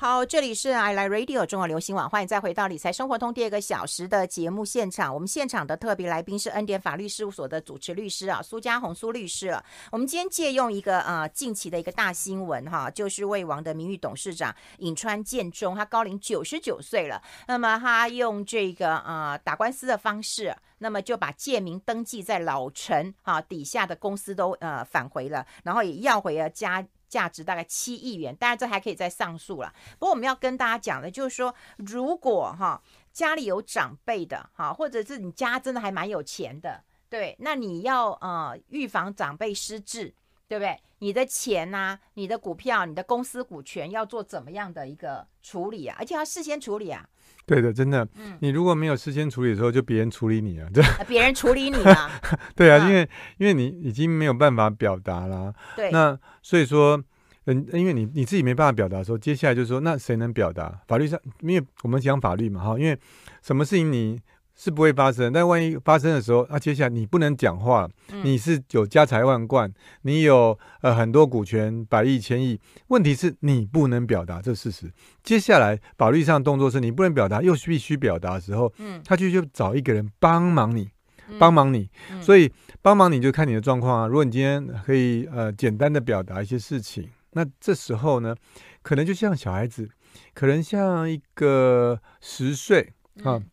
[0.00, 5.12] 好，这里是 I Like Radio 中国流行网，欢迎再回到理财生活通第二个小时的节目现场。
[5.12, 9.60] 我们现场的特别来宾是恩典法律事务所的主持律师啊，苏嘉宏苏律师。
[9.90, 17.20] 我们今天借用一个呃近期的一个大新闻哈，就是魏王的名誉董事长颍川建中，他高龄九十九岁了。
[17.48, 26.86] 那么他用这个呃打官司的方式，那么就把借名登记在老陈哈底下的公司都呃返回了，然后也要回了家。
[27.08, 29.72] 价值大概七亿元，当然这还可以再上诉了。
[29.98, 40.14] 不过我们要跟大家讲的，就是说，如果哈家里有长辈的哈，或者是你家真的还蛮有钱的，对，那你要呃预防长辈失智，
[40.46, 40.78] 对不对？
[41.00, 45.96] 你的钱呐、你的股票、你的公司股权要做怎么样的一个处理啊？
[45.98, 47.08] 而且要事先处理啊。
[47.48, 48.06] 对的，真的。
[48.16, 52.10] 嗯，你如果没有事先处理的时候，就别人处理你 啊，对别人处理你 啊。
[52.54, 53.08] 对啊，因为
[53.38, 55.52] 因为你已经没有办法表达了。
[55.74, 55.90] 对。
[55.90, 57.02] 那所以说，
[57.46, 60.78] 嗯，因为你你自己没办法表达的时候，接下来就是说，那谁能表达？
[60.86, 62.96] 法律上，因为我们讲法律嘛，哈，因为
[63.42, 64.20] 什么事情你。
[64.58, 74.90] 是不会发生，但万一发生的时候，啊，接下来你不能讲话，嗯、你是有家财万贯，你有呃很多股权，百亿、千亿，问题是你不能表达这事实。
[75.22, 80.90] 接下来法律上动作是你不能表达，又必须表达的时候，嗯，他就就找一个人帮忙你，
[81.38, 84.06] 帮忙你，嗯、所以帮忙你就看你的状况啊。
[84.08, 88.34] 如果你今天可以呃简单的表达一些事情，那这时候呢，
[88.82, 89.88] 可能就像小孩子，
[90.34, 92.92] 可能像一个十岁
[93.22, 93.38] 啊。
[93.38, 93.44] 嗯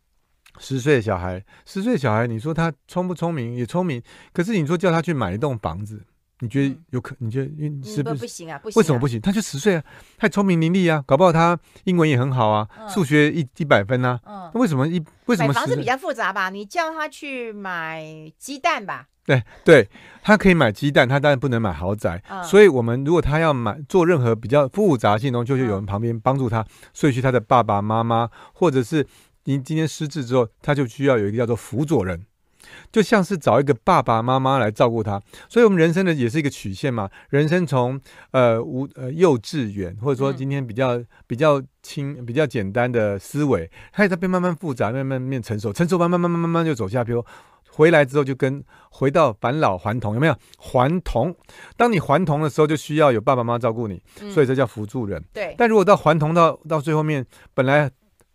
[0.58, 3.54] 十岁的小孩，十岁的小孩，你说他聪不聪明？
[3.54, 4.02] 也聪明。
[4.32, 6.04] 可是你说叫他去买一栋房子，
[6.40, 7.14] 你觉得有可？
[7.18, 7.50] 你觉得
[7.82, 8.16] 是不是？
[8.16, 8.78] 不行啊，不行。
[8.78, 9.20] 为什么不行？
[9.20, 9.84] 他就十岁啊，
[10.18, 14.20] 太聪明伶俐啊，搞不好他英文也很好啊，数学一一百分啊。
[14.26, 14.50] 嗯。
[14.54, 15.48] 为什么一为什么？
[15.48, 16.50] 买房子比较复杂吧？
[16.50, 18.04] 你叫他去买
[18.38, 19.06] 鸡蛋吧。
[19.24, 19.88] 对对，
[20.22, 22.22] 他可以买鸡蛋，他当然不能买豪宅。
[22.44, 26.64] 所以我们如果他要买做任何比较复杂性的东西，就有人旁边帮助他，
[26.94, 29.06] 所以去他的爸爸妈妈或者是。
[29.46, 32.26] 您今天失智之后，他就需要有一个叫做辅佐人，
[32.90, 35.22] 就像是找一个爸爸妈妈来照顾他。
[35.48, 37.08] 所以，我们人生的也是一个曲线嘛。
[37.30, 38.00] 人生从
[38.32, 47.24] 呃无呃幼稚园，或者说今天比较比较轻、比较简单的思维，开始在变慢慢复杂，慢慢变成熟，成熟慢慢慢慢慢慢就走下坡。
[47.70, 50.34] 回来之后就跟回到返老还童，有没有？
[50.58, 51.32] 还童，
[51.76, 55.22] 当你还童的时候，就需要有爸爸妈妈照顾你，所以这叫辅助人。
[55.32, 55.54] 对。
[55.56, 57.88] 但如果到还童到到最后面，本来。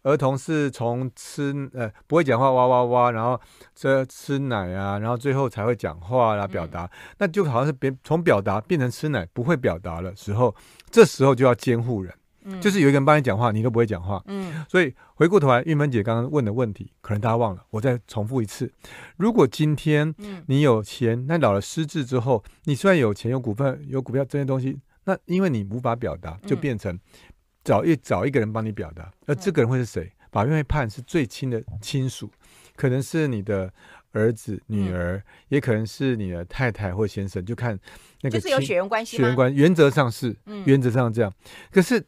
[0.04, 3.40] 儿童是从吃呃不会讲话哇哇哇，然后
[3.76, 10.56] 这吃奶啊，然后最后才会讲话啦、表达，嗯、那就好像是别从表达变成吃奶不会表达了时候，
[10.90, 12.12] 这时候就要监护人，
[12.46, 14.22] 嗯、就是有一个人帮你讲话，你都不会讲话。
[14.26, 18.72] 嗯，所以回过头来，玉芬姐刚刚问的问题，可能大家忘了，我再重复一次：
[19.18, 20.16] 如果今天
[20.48, 27.00] 你有钱，那老了失智之后，你虽然有钱有股份有股票这些东西，那因为你无法表达，就变成。
[27.63, 30.12] 找一找一个人帮你表达，而这个人会是谁？
[30.32, 32.32] 法院会判是最亲的亲属，
[32.78, 33.71] 可能是你的
[34.13, 37.78] 儿子、女儿，嗯、也可能是你的太太或先生，就看
[38.21, 38.39] 那个。
[38.39, 39.17] 就是有血缘关系。
[39.17, 41.34] 血缘关系原则上是，嗯、原则上这样。
[41.69, 42.02] 可是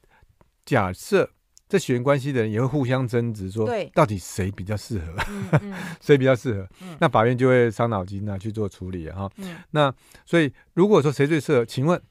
[0.64, 1.30] 假设
[1.68, 5.18] 这血缘关系的人也会互相争执，说到底谁比较适合？
[6.00, 6.68] 谁比较适合？
[6.82, 9.30] 嗯、那法院就会伤脑筋啊去做处理哈。
[9.36, 9.94] 嗯、那
[10.26, 12.02] 所以如果说谁最适合，请问，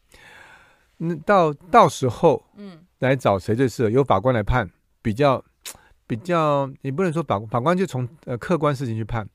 [0.98, 2.82] 那到到时候，嗯。
[3.09, 3.91] 来找谁最适合？
[3.91, 4.69] 由法官来判，
[5.03, 5.45] 比较
[6.07, 9.29] 比较，你不能说法法官就从呃客观事情去判，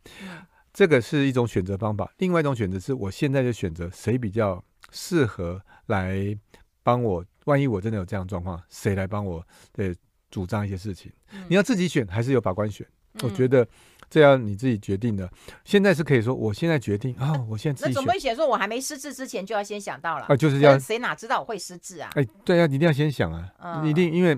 [0.74, 2.12] 这个是一种选择方法。
[2.18, 6.38] 另外一种选择是我现在就选择谁比较适合来
[6.84, 9.96] 帮我，万一我真的有这样状况，谁来帮我对
[10.32, 11.12] 主张一些事情？
[11.48, 12.88] 你要自己选还是由法官选？
[13.22, 13.68] 我觉得。
[14.10, 15.30] 这要你自己决定的。
[15.64, 17.94] 现在是可以说，我现在决定啊、哦，我现在自己选。
[17.94, 20.36] 那总不会写说，我还没失智之前就要先想到了啊？
[20.36, 22.10] 就是要谁哪知道我会失智啊？
[22.16, 24.38] 哎，对啊，你一定要先想啊，嗯、一定，因为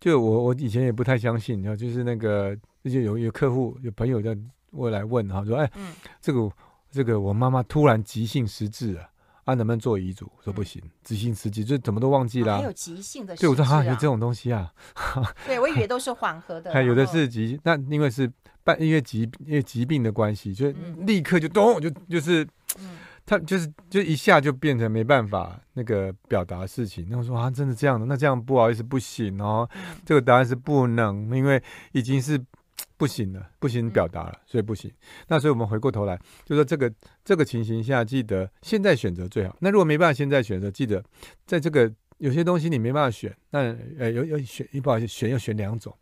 [0.00, 4.36] 就我我以前也不太相信，然后就是那个就有有客户有朋友在
[4.70, 6.50] 过来问哈，说哎，嗯、这个
[6.90, 9.10] 这个我妈妈突然急性失智了。
[9.44, 10.26] 啊，能不能做遗嘱？
[10.42, 12.56] 说不行，急性失智就怎么都忘记了。
[12.56, 14.72] 还有急性的，对，我说啊，有这种东西啊。
[15.44, 16.72] 对，我以为都是缓和的。
[16.72, 18.26] 还有的是急，那因为是
[18.64, 20.72] 半因为疾因为疾病的关系，就
[21.06, 22.44] 立刻就咚就就是，
[23.24, 27.06] 他就是就一下就变成没办法那个表达事情。
[27.08, 28.06] 那我说啊，真的这样的？
[28.06, 29.68] 那这样不好意思，不行哦。
[30.04, 32.36] 这个答案是不能，因为已经是。
[32.96, 34.90] 不不行了，不行表达了，嗯、所以不行。
[35.28, 36.90] 那所以我们回过头来，就说这个
[37.22, 39.54] 这个情形下，记得现在选择最好。
[39.60, 41.04] 那如果没办法现在选择，记得
[41.44, 45.94] 在这个有些东西你没办法选，那呃有有选，不好意思，选要选两种，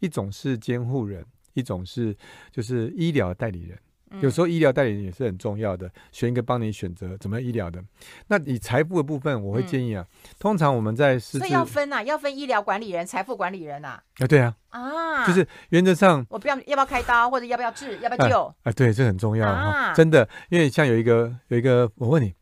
[0.00, 2.16] 一种是监护人，一种是
[2.50, 3.78] 就是医疗代理人。
[4.20, 7.82] 有时候医疗代理人也是很重要的，选一个帮你选择怎么样医疗的。
[8.26, 14.02] 那以财富的部分，我会建议啊，嗯、通常我们在失智，所以要分啊，要分医疗管理人、财富管理人啊。
[14.18, 18.44] 啊，对啊，啊，就是原则上，我不要要不要开刀，或者要不要治，要不要救？
[18.44, 22.34] 啊，啊对，这很重要啊，真的，因为像有一个有一个，我问你，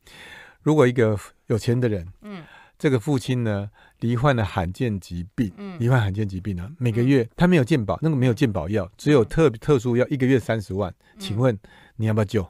[0.62, 2.42] 如果一个有钱的人，嗯，
[2.76, 3.70] 这个父亲呢？
[4.00, 10.92] 罹患了罕见疾病，罹患罕见疾病呢，每个月他没有健保，那个没有健保药，只有特特殊药，一个月三十万。
[11.18, 11.56] 请问
[11.96, 12.46] 你要不要救？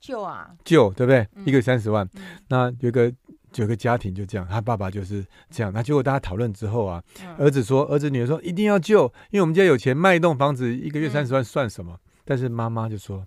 [0.00, 0.50] 救啊！
[0.64, 1.26] 救，对不对？
[1.44, 2.08] 一个月三十万。
[2.48, 3.12] 那有个
[3.56, 5.70] 有个家庭就这样，他爸爸就是这样。
[5.72, 7.02] 那结果大家讨论之后啊，
[7.36, 11.98] 儿子说，儿子女儿说一定要救，因为我们家有钱，卖一栋房子一个月三十万算什么？
[12.24, 13.26] 但是妈妈就说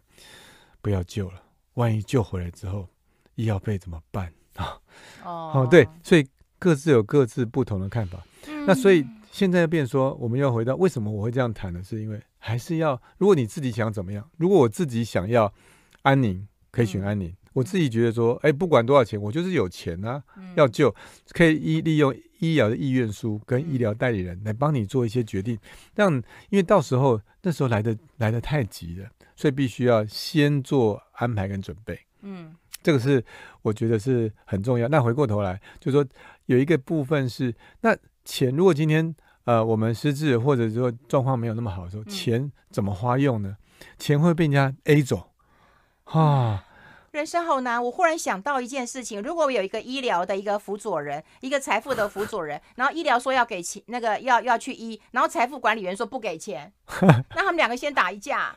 [0.82, 1.44] 不要救了，
[1.76, 2.88] 万一救回来之后，
[3.36, 4.80] 医药费怎么办啊？
[5.24, 6.26] 哦，对，所以。
[6.62, 11.82] 各自有各自不同的看法，嗯、那所以现在变说，我们要回到为什么我会这样谈呢？
[11.84, 15.52] 是因为还是要，如果你自己想怎么样，如果我自己想要
[16.04, 17.30] 安宁，可以选安宁。
[17.30, 20.94] 嗯、我自己觉得说，哎，不管多少钱，我就是有钱啊，嗯、要救，
[21.32, 25.58] 可以医利用医疗的意愿书跟医疗代理人来帮你做一些决定，
[25.96, 26.14] 让
[26.52, 32.00] 因为到时候那时候来的来的太急了，所以必须要先做安排跟准备。
[32.22, 32.54] 嗯。
[32.84, 33.24] 这个是
[33.62, 34.88] 我觉得是很重要。
[34.88, 36.04] 那回过头来，就说
[36.52, 43.56] 有一个部分是，那钱如果今天呃我们失智或者说状况没有那么好的时候，钱怎么花用呢？
[43.98, 45.32] 钱会被人家 A 走，
[46.04, 46.66] 啊。
[47.12, 56.72] 人生好难，我忽然想到一件事情：如果我有一个医疗的一个辅佐人，一个财富的辅佐人，然后医疗说要给钱，那个要要去医，然后财富管理员说不给钱，
[57.36, 58.56] 那他们两个先打一架，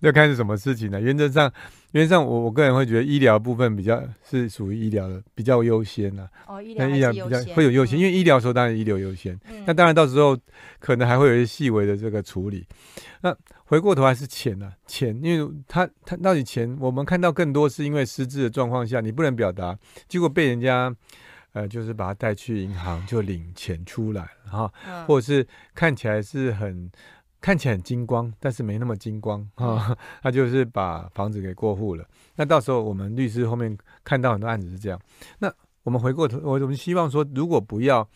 [0.00, 1.00] 要看是什么事情呢？
[1.00, 1.50] 原则上，
[1.94, 6.28] 原则上我我个人会觉得医疗部分比较是属于医疗的比较优先呢。
[6.46, 10.36] 哦，医疗医疗比较会有优先，嗯、因为医疗时候当然医疗优先，嗯、那当然到时候
[10.78, 12.66] 可能还会有一些细微的这个处理，
[13.22, 13.34] 那。
[13.66, 14.72] 回过头还是钱呐、啊？
[14.86, 19.76] 钱，因为他他到底钱，我们看到更多是因为失智的状况下，你不能表达，
[20.06, 20.94] 结果被人家，
[21.54, 24.70] 呃，就是把他带去银行就领钱出来哈，
[25.06, 26.90] 或者是看起来是很
[27.44, 32.02] 看起来很金光，但是没那么金光哈， 他就是把房子给过户了。
[32.36, 34.98] 那到时候我们律师后面看到很多案子是这样。
[35.40, 35.52] 那
[35.82, 38.08] 我们回过头，我我们希望说，如果不要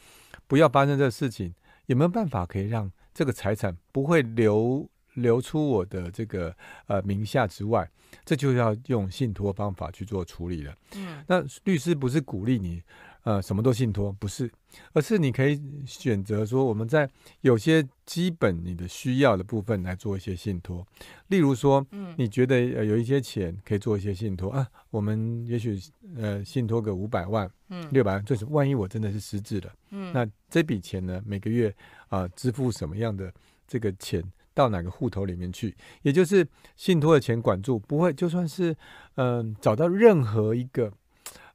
[0.47, 1.53] 不要发生这个事情，
[1.85, 4.89] 有没有办法可以让这个财产不会流？
[5.15, 6.55] 流出我的这个
[6.87, 7.91] 呃名下之外，
[8.25, 10.73] 这就要用信托方法去做处理了。
[10.95, 12.81] 嗯，那律师不是鼓励你
[13.29, 14.51] 呃什么都信托，不是，
[14.95, 17.07] 而是你可以选择说我们在
[17.43, 20.83] 有些基本你的需要的部分来做一些信托。
[21.27, 25.79] 例如说，嗯，你觉得呃有一些钱可以做一些信托啊，我们也许
[26.17, 31.69] 呃信托个五百万，嗯，六百万，就是万一我真的是失智了，嗯，那这笔钱呢每个月
[32.09, 33.31] 啊、呃、支付什么样的
[33.67, 34.25] 这个钱？
[34.55, 38.73] 到哪个户头里面去，也就是信托的钱管住，不会就算是
[39.15, 40.93] 嗯、呃、找到任何一个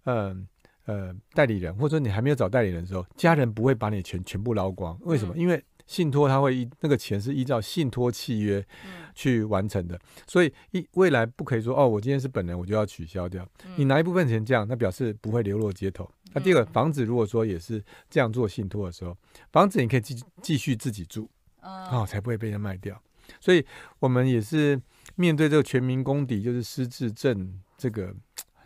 [0.05, 0.37] 嗯呃，
[0.85, 4.97] 呃代理人，或者说你还没有找代理人的时候，家人不会把你钱全部捞光。
[5.01, 5.33] 为什么？
[5.35, 8.65] 嗯、因为信托他会依那个钱是依照信托契约
[9.13, 13.47] 去完成的，嗯、所以一未来不可以说哦，我今天是本人，我就要取消掉。
[13.65, 16.09] 嗯、你拿一部分钱这样，那表示不会流落街头。
[16.33, 19.15] 那第二个房子，如果说也是这样做信托的时候，
[19.51, 21.29] 房子你可以继继续自己住。
[21.65, 23.01] 哦，才不会被人卖掉，
[23.39, 23.65] 所以
[23.99, 24.77] 我们也是
[25.15, 28.13] 面对这个全民公敌，就是失智症这个，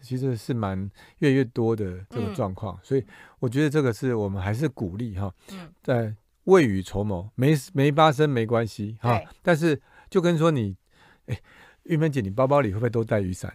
[0.08, 0.90] 其实是蛮
[1.20, 3.04] 越来越多的这个状况，嗯、所以
[3.40, 5.34] 我觉得这个是我们还是鼓励哈，
[5.84, 6.16] 在
[6.46, 10.78] 未雨绸缪，没没发生没关系哈，但是就跟说你，
[11.26, 11.38] 哎，
[11.84, 13.54] 玉芬姐，你包包里会不会都带雨伞？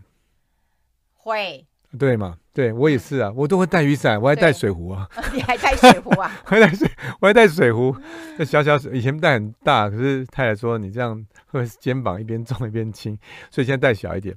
[1.15, 1.67] 会。
[1.99, 2.37] 对嘛？
[2.55, 5.09] 对我也是啊，我都会带雨伞，我还带水壶啊。
[5.33, 6.31] 你还带水壶啊？
[6.45, 6.87] 还带水，
[7.21, 7.97] 我还带水壶。
[8.37, 13.17] 这小小水，以前带很大，可是太太说你这样会肩膀一边重一边轻，
[13.51, 14.37] 所以现在带小一点。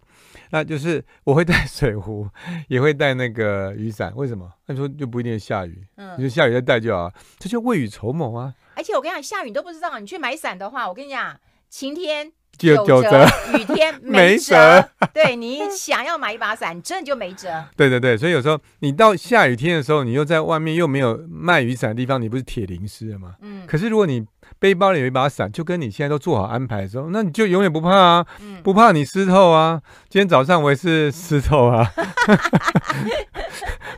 [0.52, 2.28] 那就是我会带水壶，
[2.70, 4.14] 也会带那个雨伞。
[4.16, 4.50] 为什么？
[4.68, 5.86] 那说就不一定下雨，
[6.18, 7.12] 你就下雨再带就好。
[7.38, 8.54] 这就未雨绸缪啊。
[8.76, 11.38] 而且我跟你讲，下雨你都不知道，你去买伞的话，我跟你讲，
[11.70, 12.32] 晴天。
[12.58, 13.26] 九九折，
[13.58, 14.90] 雨天 没折。
[15.14, 17.50] 对，你想要买一把伞，真的就没辙。
[17.76, 23.36] 对对对，所以有时候你到下雨天的时候，你又在外面又没有卖雨伞的地方，你不是铁淋湿了吗？
[23.42, 23.66] 嗯。
[23.68, 24.26] 可是如果你
[24.60, 28.26] 背包里有一把伞，就跟你现在都做好安排的时候，那你就永远不怕啊，
[28.64, 29.82] 不怕你湿透啊。
[30.10, 31.92] 今天早上我也是湿透啊。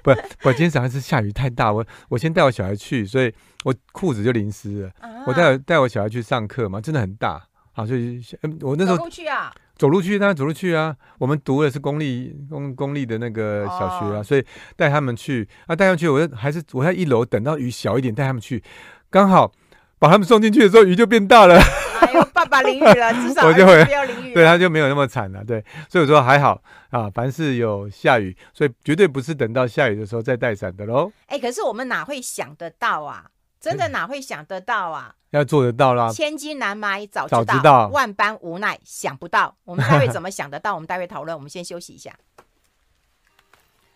[0.04, 3.34] 不，不今天早上是下雨太大，我我先带我小孩去，所以
[3.66, 4.92] 我裤子就淋湿了。
[5.26, 7.44] 我带带我小孩去上课嘛，真的很大。
[7.78, 8.20] 啊，所以
[8.62, 10.96] 我那时候走路去啊，走路去，当然走路去啊。
[11.20, 14.44] 我们读的是公立公公立的那个小学啊，哦、所以
[14.76, 18.64] 带他们去啊，带他们去，我还是我在一楼等到雨小一点带他们去，
[19.12, 19.52] 刚好
[20.00, 21.60] 把他们送进去的时候，雨就变大了。
[22.02, 25.44] 哎呦，爸爸淋雨了，至少我就会不要淋雨，对，他就没有那么惨了。
[25.44, 26.60] 对，所以我说还好
[26.90, 31.12] 啊，凡是有下雨，所以绝对不是等到下雨的时候再带伞的喽。
[31.28, 33.26] 哎，可是我们哪会想得到啊？
[33.60, 35.16] 真的哪会想得到啊？
[35.32, 36.10] 要做得到啦！
[36.10, 39.58] 千金难买早早知道，万般无奈想不到。
[39.66, 40.74] 我们待会怎么想得到？
[40.76, 41.36] 我们待会讨论。
[41.36, 42.18] 我们先休息一下。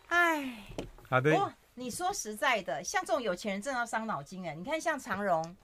[0.07, 0.66] 哎，
[1.09, 1.34] 好的。
[1.38, 4.53] 哦，你说实在的，像这种有钱人真的要伤脑筋哎。
[4.55, 5.55] 你看，像长荣，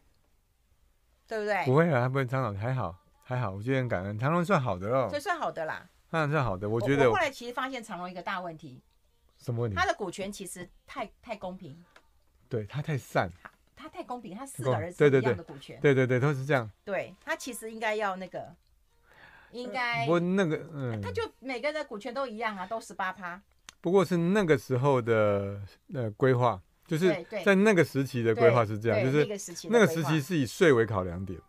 [1.28, 1.66] 对不对？
[1.66, 3.52] 不会啊，他不会伤脑筋，还好，还好。
[3.52, 5.10] 我觉得很感恩，长荣算好的喽。
[5.12, 5.86] 这算好的啦。
[6.12, 7.10] 那算好的，我觉得。
[7.10, 8.82] 我后来其实发现长荣一个大问题。
[9.38, 9.76] 什么问题？
[9.76, 11.84] 他的股权其实太太公平。
[12.48, 13.30] 对，他太散。
[13.78, 16.70] 他太公平，他四个儿子一样的股权，对对对，都是这样。
[16.84, 18.54] 对，他其实应该要那个，
[19.52, 23.40] 应该不那个嗯，他就每个人的股权都一样啊，都十八趴。
[23.80, 25.62] 不过是那个时候的
[25.94, 27.16] 呃规划，就是
[27.46, 29.20] 在那个时期的规划是这样，就是
[29.70, 31.40] 那个时期是以税为考量点，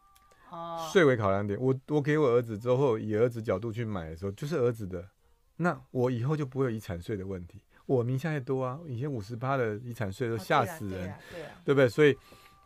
[0.50, 1.58] 哦，税为考量点。
[1.58, 5.08] 我我给我儿子之后，以儿子角度去买的时候，就是儿子的，
[5.56, 7.62] 那我以后就不会有遗产税的问题。
[7.88, 11.88] 我名下也多啊，以前五十八的遗产税都吓死人，对，对不对？
[11.88, 12.14] 所以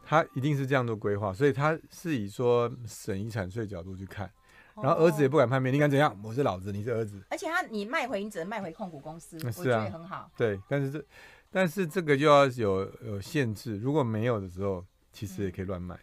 [0.04, 4.28] 他一定是这样做规划，所以他是以说省遗产税角度去看，
[4.74, 6.20] 然后儿子也不敢叛变，你敢怎样？
[6.24, 7.22] 我是老子，你是儿子。
[7.30, 10.28] 而且他你卖回，你只能卖回控股公司，我觉得很好。
[10.36, 11.04] 对，但是这
[11.52, 15.96] 但是这个就要有有限制，如果没有的时候，其实也可以乱卖。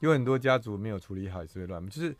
[0.00, 2.12] 有很多家族没有处理好也是会乱卖，就是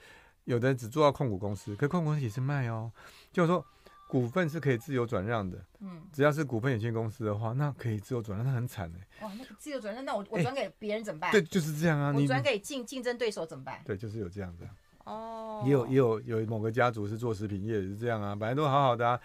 [0.44, 2.92] 有的人只做到控股公司，可控股公司也是卖哦，
[3.32, 3.66] 就是说。
[4.14, 9.26] 股份是可以自由转让的，嗯，只要是股份有限公司的话，那可以自由转让，那很惨哎。
[9.26, 11.32] 哇，那个自由转让，那我我转给别人怎么办？
[11.32, 12.12] 对，就是这样啊。
[12.12, 13.82] 你转给竞竞争对手怎么办？
[13.84, 14.68] 对，就是有这样的。
[15.02, 15.64] 哦。
[15.66, 19.20] 也有也有有某个家族是做食品业也是这样啊，本来都好好的啊，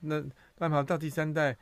[0.00, 0.22] 那
[0.58, 1.56] 办法到第三代，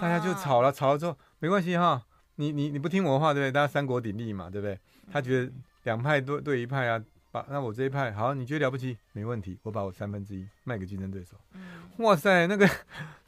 [0.00, 2.00] 大家就吵了，吵了之后没关系哈，
[2.36, 3.50] 你你你不听我的话，对不对？
[3.50, 4.78] 大家三国鼎立嘛，对不对？
[5.12, 7.02] 他觉得两派对对一派啊。
[7.38, 8.96] 把那我这一派好，你觉得了不起？
[9.12, 11.36] 没问题，我把我三分之一卖给竞争对手。
[11.52, 12.68] 嗯，哇塞，那个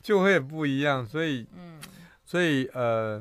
[0.02, 1.06] 就会不一样。
[1.06, 1.80] 所以，嗯，
[2.24, 3.20] 所以呃，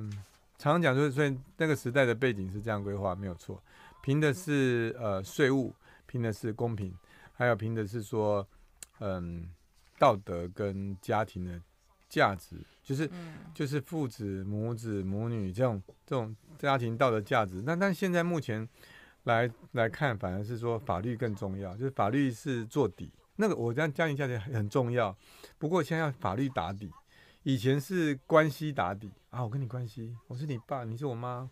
[0.57, 3.61] 常常讲就是，所以那个时代的背景是这样规划，没有错。
[4.01, 5.75] 凭的是呃税务，
[6.07, 6.91] 凭的是公平，
[7.33, 8.47] 还有凭的是说，
[8.99, 9.47] 嗯，
[9.99, 11.61] 道德跟家庭的
[12.09, 17.61] 价值，就是、嗯、就是父子、母子、母女这种这种家庭道德价值。
[17.63, 18.67] 那但现在目前。
[19.23, 23.11] 来来看，反而是说法律更重要，就是法律是做底。
[23.35, 25.15] 那个我这样家庭价值很重要，
[25.57, 26.91] 不过现在要法律打底。
[27.43, 31.49] 以前是关系打底啊，我跟你关系，我是你爸，你是我妈，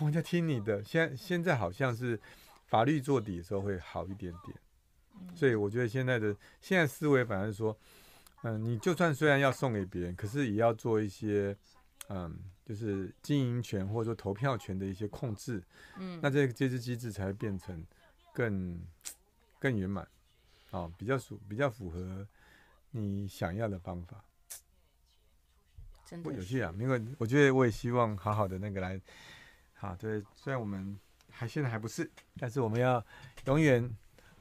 [0.00, 0.84] 我在听你的。
[0.84, 2.20] 现在现在好像是
[2.66, 4.56] 法律做底的时候会好一点点。
[5.34, 7.76] 所以我觉得现在的现在思维反而是说，
[8.42, 11.56] 嗯，你就算虽然要送给别人，可是也要做一些，
[12.08, 12.38] 嗯。
[12.64, 15.62] 就是经营权或者说投票权的一些控制，
[15.98, 17.84] 嗯，那这这支机制才会变成
[18.32, 18.80] 更
[19.58, 20.06] 更圆满，
[20.70, 22.26] 哦，比较属比较符合
[22.92, 24.24] 你想要的方法，
[26.04, 26.72] 真的有趣啊！
[26.78, 29.00] 因为我觉得我也希望好好的那个来，
[29.74, 30.98] 好，对，虽然我们
[31.30, 33.04] 还现在还不是，但是我们要
[33.46, 33.90] 永远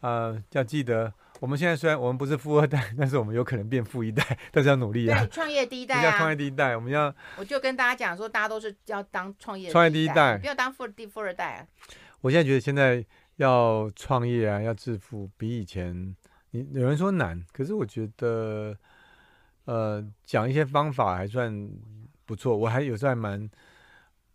[0.01, 1.13] 呃要记得。
[1.42, 5.20] 我们现在虽然我们不是富二代，但是我们有可能变富一代，但是要努力啊！
[5.22, 6.16] 对，创业第一代啊！
[6.16, 7.12] 创业第一代，我们要……
[7.36, 11.68] 我就跟大家讲说，大家都是要当创业创业第一代，不要当富第富二代啊！
[12.22, 13.04] 我现在觉得现在
[13.38, 16.16] 要创业啊，要致富，比以前
[16.52, 18.78] 你有人说难，可是我觉得，
[19.66, 21.52] 呃，讲一些方法还算
[22.28, 22.56] 不错。
[22.56, 23.50] 我还有时候还蛮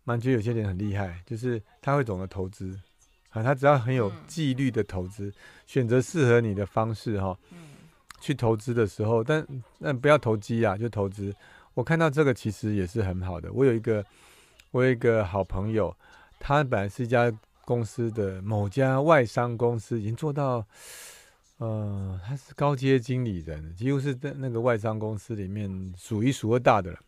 [0.03, 2.77] 蛮觉得有些人很厉害，就是他会懂得投资。
[3.37, 5.33] 啊，他只要很有纪律的投资，嗯、
[5.65, 7.57] 选择适合你的方式哈，嗯、
[8.19, 9.45] 去投资的时候，但
[9.79, 11.33] 但不要投机啊，就投资。
[11.73, 13.53] 我看到这个其实也是很好的。
[13.53, 14.03] 我有一个
[14.71, 15.95] 我有一个好朋友，
[16.39, 17.31] 他本来是一家
[17.65, 20.65] 公司的某家外商公司，已经做到，
[21.57, 26.99] 呃，他是高阶经理人，几乎是在那个外商公司里面数一数二大的了。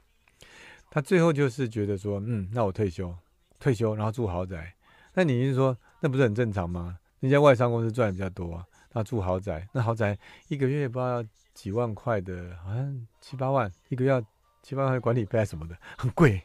[0.91, 3.15] 他最后就是觉得说，嗯，那我退休，
[3.59, 4.73] 退休然后住豪宅。
[5.13, 5.75] 那你是说？
[6.01, 6.97] 那不是很正常吗？
[7.21, 14.23] 那家外商公司赚的比较多啊，他住豪宅，那豪宅一个月不知道要几万块的，好像七八万，一个月要
[14.63, 16.41] 七八万的管理费什么的，很贵，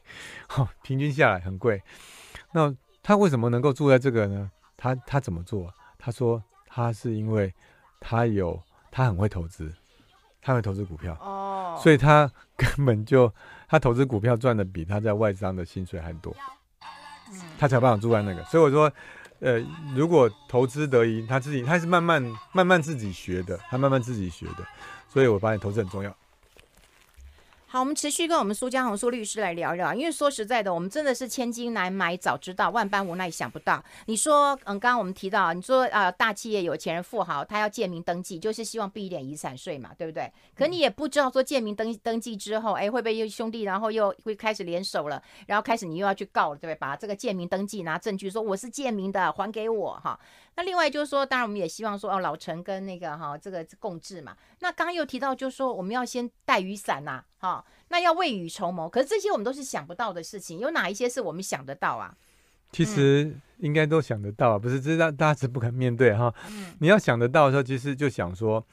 [0.57, 1.81] 哦，平均下来很贵。
[2.51, 2.75] 那
[3.05, 4.51] 他为什么能够住在这个呢？
[4.77, 5.73] 他他怎么做？
[5.97, 7.55] 他说他是因为
[8.01, 9.73] 他有他很会投资，
[10.43, 13.33] 他会投资股票哦，所以他根本就
[13.69, 16.35] 他投资股票赚的比他在外商的薪水还多，
[17.57, 18.43] 他才有办法住在那个。
[18.47, 18.93] 所以我说。
[19.45, 19.63] 呃，
[19.95, 22.23] 如果投资得宜，他自己他是慢慢
[22.53, 24.67] 慢慢自己学的，他慢慢自己学的，
[25.07, 26.17] 所以我发现投资很重要。
[27.75, 33.83] 好，我们持续跟我们苏家红苏律师来聊一聊，因为说实在的，我们真的是千金难买早知道，万般无奈想不到。
[34.07, 40.33] 你说，嗯，刚刚我们提到，你说啊、呃，大企业有钱人富豪，他要借名登记，就是希望避一点遗产税嘛，对不对？
[40.55, 46.77] 可你也不知道说借名登登记之后，哎，会不会又兄弟，然后又会开始联手了，然后开始你又要去告了，对不对？
[46.77, 50.17] 把这个借名登记拿证据说我是借名的，还给我哈。
[50.57, 54.37] 那另外就是说，当然我们也希望说，哦，老陈跟那个哈这个共治嘛。
[54.61, 58.89] 那刚刚又提到，就是说我们要先带雨伞呐，哈，那要未雨绸缪。
[58.89, 62.15] 可是这些我们都是想不到的事情，有哪一些是我们想得到啊？
[62.71, 66.33] 其实应该都想得到啊，不是，这是大大家只不肯面对哈。
[66.49, 66.75] 嗯。
[66.79, 68.65] 你要想得到的时候，其实就想说，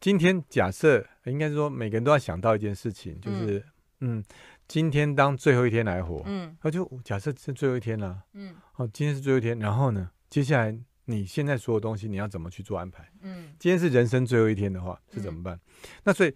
[0.00, 3.58] 今天假设应该说每个人都要想到一件事情，就是
[4.00, 4.24] 嗯，嗯，
[4.66, 10.74] 今天当最后一天来活，嗯，那就假设是最后一天了，嗯，好，今天是最后一天，然后呢，接下来。
[11.08, 13.08] 你现在所有东西你要怎么去做安排？
[13.22, 15.54] 嗯，今天是人生最后一天的话是怎么办？
[15.54, 15.60] 嗯、
[16.04, 16.34] 那所以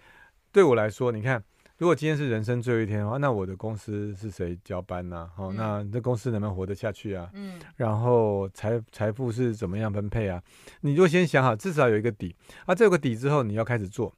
[0.53, 1.43] 对我来说，你看，
[1.79, 5.43] 如果今天是人生最后一天的话，那我的公司是谁交班呢、啊？
[5.43, 7.29] 哦、嗯，那这公司能不能活得下去啊？
[7.35, 10.41] 嗯，然后财财富是怎么样分配啊？
[10.83, 12.75] 你就先想好，至少有一个底啊。
[12.75, 14.15] 这有个底之后，你要开始做。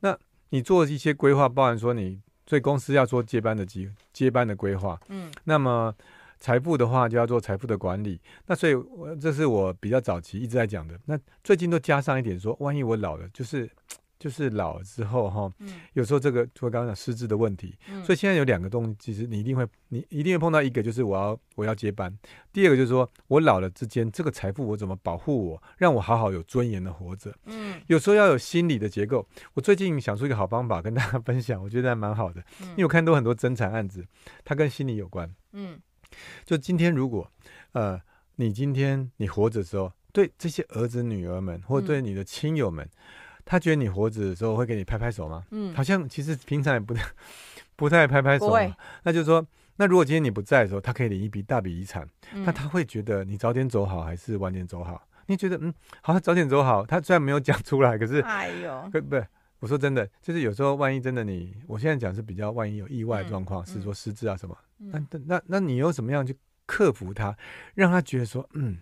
[0.00, 4.98] 那你做一些规划，包含说你对公司要做接班的机接班的规划。
[5.08, 5.94] 嗯，那么。
[6.40, 10.98] 财富的话就要做财富的管理，那所以我这是我比较早期一直在讲的。
[11.04, 13.70] 那最近都加上一点说，万一我老了，就是
[14.18, 15.52] 就是老了之后哈，
[15.92, 17.76] 有时候这个就刚刚讲失智的问题。
[18.02, 22.10] 所以现在有两个东西，其实你一定会你一定会碰到一个，就是我要我要接班；
[22.52, 27.34] 第二个就是说我老了之间，这个财富我怎么保护我，让我好好有尊严的活着。
[27.44, 29.26] 嗯，有时候要有心理的结构。
[29.52, 34.06] 我最近想出一个好方法跟大家 分享，我觉得还蛮好的，因为我看到很多争产案子，
[34.42, 35.30] 它跟心理有关。
[35.52, 35.78] 嗯。
[36.44, 37.30] 就今天，如果，
[37.72, 38.00] 呃，
[38.36, 42.90] 你今天你活着的时候，对这些儿子女儿们，或对你的亲友们，嗯、
[43.44, 45.44] 他觉得你活着的时候会给你拍拍手吗？
[45.50, 47.02] 嗯，好像其实平常也不太
[47.76, 48.56] 不太拍拍手。
[49.04, 49.46] 那就是说，
[49.76, 55.06] 那如果今天你不在的时候，他可以领一笔大笔遗产，那、嗯、他会觉得你早点走好还是晚点走好？
[55.26, 56.84] 你觉得嗯，好，早点走好。
[56.84, 59.16] 他虽然没有讲出来，可是哎呦，不不，
[59.60, 64.56] 我说真的，就是有时候万一真的你，我现在讲是比较万一有意外状况，嗯、是说失智啊什么。
[64.78, 66.34] 那那那那你又怎么样去
[66.64, 67.36] 克服它，
[67.74, 68.78] 让他觉得说，嗯，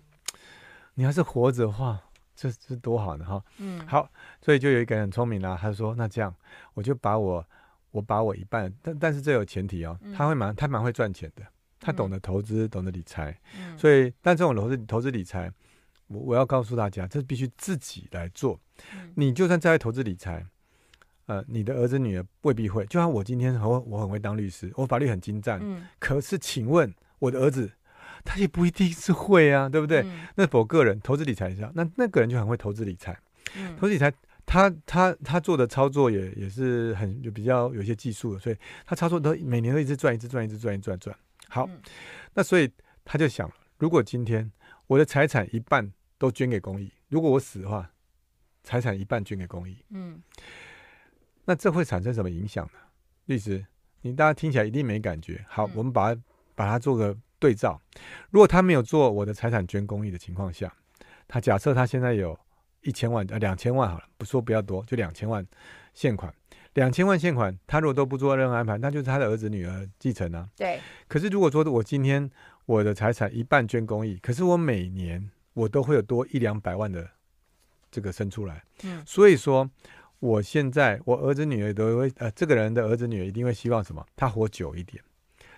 [0.94, 2.00] 你要是活着的话，
[2.36, 3.44] 这这多好呢哈。
[3.58, 4.08] 嗯，好，
[4.40, 6.32] 所以就有一个人很聪明啦、啊，他说，那这样
[6.74, 7.44] 我就把我
[7.90, 11.42] 我把我一半，但但是这有前提哦，他会蛮他蛮会赚钱的，
[11.80, 13.36] 他懂得投资，懂得理财，
[13.76, 15.52] 所以但这种投资投资理财，
[16.06, 18.60] 我我要告诉大家，这必须自己来做。
[19.16, 20.46] 你就算再会投资理财。
[21.28, 27.70] 呃，你的儿子女儿未必会，就像我今天很我很会当律师，我法律很精湛，嗯，可是请问我的儿子，
[28.24, 30.00] 他也不一定是会啊，对不对？
[30.06, 33.14] 嗯、那否个人投资理财一下，那那个人就很会投资理财，
[33.56, 34.10] 嗯、投资理财，
[34.46, 38.56] 他他他做的操作也也是很就比较有些技术的，所以
[38.86, 41.14] 他操作都每年都一直赚，一直赚，一直赚，一直赚赚。
[41.50, 41.78] 好，嗯、
[42.32, 42.66] 那所以
[43.04, 44.50] 他就想，如果今天
[44.86, 47.90] 我的财产一半都捐给公益，如果我死的话，
[48.64, 50.22] 财产一半捐给公益，嗯。
[51.48, 52.78] 那这会产生什么影响呢？
[53.24, 53.64] 律师，
[54.02, 55.42] 你大家听起来一定没感觉。
[55.48, 56.20] 好，我们把它
[56.54, 57.80] 把它做个对照。
[58.28, 60.70] 如果他没有做我的财产捐公益的情况下，
[61.26, 62.38] 他假设他现在有
[62.82, 65.42] 一千万呃两千万好了，不说不要多，就两千万
[65.94, 66.30] 现款，
[66.74, 70.46] 两千万现款，他如果都不做任何安排，那就是他的儿子女儿继承啊。
[70.54, 70.78] 对。
[71.06, 72.30] 可是如果说我今天
[72.66, 77.08] 我的财产一半捐公益，可是我每年我都会有多一两百万的
[77.90, 78.62] 这个生出来。
[78.82, 79.02] 嗯。
[79.06, 79.70] 所以说。
[80.20, 84.04] 我现在，我儿子女儿都会，呃，这个人的儿子女儿一定会希望什么？
[84.16, 85.00] 他活久一点，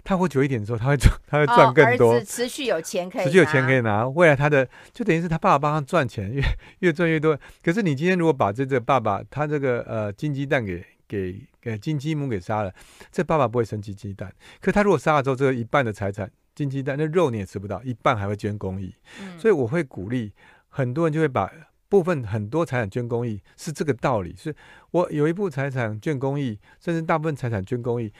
[0.04, 2.20] 他活久一点的时候，他会赚，他会赚更多。
[2.20, 4.06] 持续有钱可以，持续有钱可以拿。
[4.06, 6.42] 未来他的就等于是他爸爸帮他赚钱，越
[6.80, 7.38] 越赚越多。
[7.62, 12.70] 可是你今天如果把这个爸爸他这个呃金鸡蛋给给给金鸡母给杀了，
[13.10, 14.30] 这爸爸不会生鸡鸡蛋。
[14.60, 18.94] 可他如果杀了之后，这个一半的财产金鸡蛋，那肉你也吃不到，一半还会捐公益。
[19.22, 20.32] 嗯、所以我会鼓励
[20.68, 21.50] 很多人就会把。
[21.90, 24.54] 部分很多财产捐公益是这个道理，是
[24.92, 28.10] 我有一部财产捐公益，甚至大部分财产捐公益，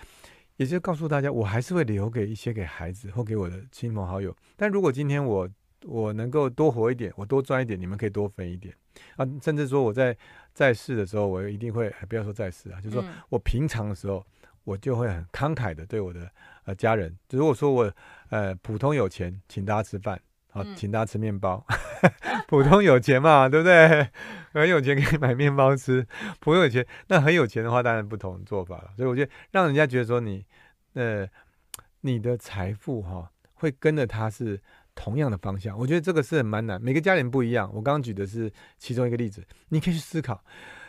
[0.57, 4.37] 也就告诉大家，我还是会留给一些给孩子或给我的亲朋好友。
[4.57, 5.49] 但如果今天我
[5.85, 8.75] 我能够多活一点，我多赚一点，你们可以多分一点
[9.15, 10.15] 啊，甚至说我在
[10.53, 14.27] 在世的时候，我一定会不要说在世啊，就是说我平常的时候，
[14.65, 16.29] 我就会很慷慨的对我的
[16.65, 17.17] 呃家人。
[17.31, 17.95] 如果说我
[18.31, 20.21] 呃普通有钱，请大家吃饭。
[20.53, 21.65] 好，请大家吃面包。
[22.03, 24.09] 嗯、普通有钱嘛，对不对？
[24.53, 26.07] 很有钱可以买面包吃。
[26.41, 28.91] 普通有钱，那很有钱的话，当然不同做法了。
[28.97, 30.45] 所以我觉得，让人家觉得说你，
[30.95, 31.27] 呃，
[32.01, 34.61] 你的财富哈、哦，会跟着他是
[34.95, 35.79] 同样的方向。
[35.79, 37.71] 我觉得这个是很蛮难，每个家庭不一样。
[37.73, 40.43] 我刚刚举的是其中一个例子，你可以去思考，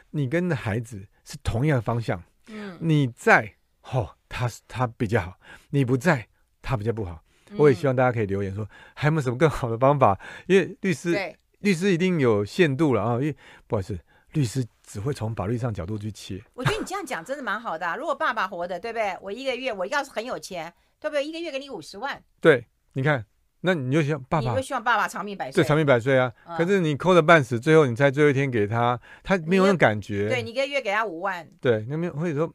[0.09, 3.53] 你跟孩子是同样的方向，嗯，你在，
[3.91, 5.38] 哦，他他比较好，
[5.70, 6.28] 你不在，
[6.64, 7.24] 他比较不好。
[7.58, 10.18] 我也希望大家可以留言说，还有没有什么更好的方法？
[10.47, 13.14] 因为律师，律师一定有限度了啊。
[13.16, 13.36] 因为
[13.68, 13.99] 不好意思，
[14.34, 16.41] 律师只会从法律上角度去切。
[16.54, 17.95] 我觉得你这样讲真的蛮好的啊。
[17.99, 19.18] 如果爸爸活的，对不对？
[19.22, 21.26] 我一个月我要是很有钱，对不对？
[21.26, 22.22] 一个月给你五十万。
[22.39, 23.26] 对，你看，
[23.62, 25.64] 那你就希望爸爸，你就希望爸爸长命百岁？
[25.64, 26.32] 对，长命百岁啊。
[26.47, 30.30] 嗯、可是你抠的半死，最后你在最后一天给他，他没有那种感觉。
[30.30, 31.47] 对，你一个月给他五万。
[31.60, 32.54] 对，那没有或者说。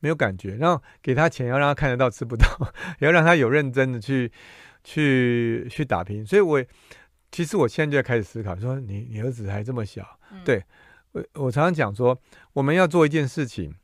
[0.00, 2.46] 没有感觉，然后给他钱要让他看得到吃不到，
[3.00, 4.30] 也 要让他有认真的去
[4.84, 6.24] 去去打拼。
[6.24, 6.64] 所以我，我
[7.30, 10.62] 其实我现在就在开始思考，说你你儿子还这么小，嗯、对
[11.12, 12.18] 我我常常讲说，
[12.52, 13.74] 我们要做一件事情，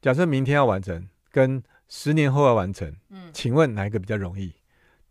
[0.00, 4.54] 假设明天要完成，跟十年后要完成，嗯，请问哪一个比较容易？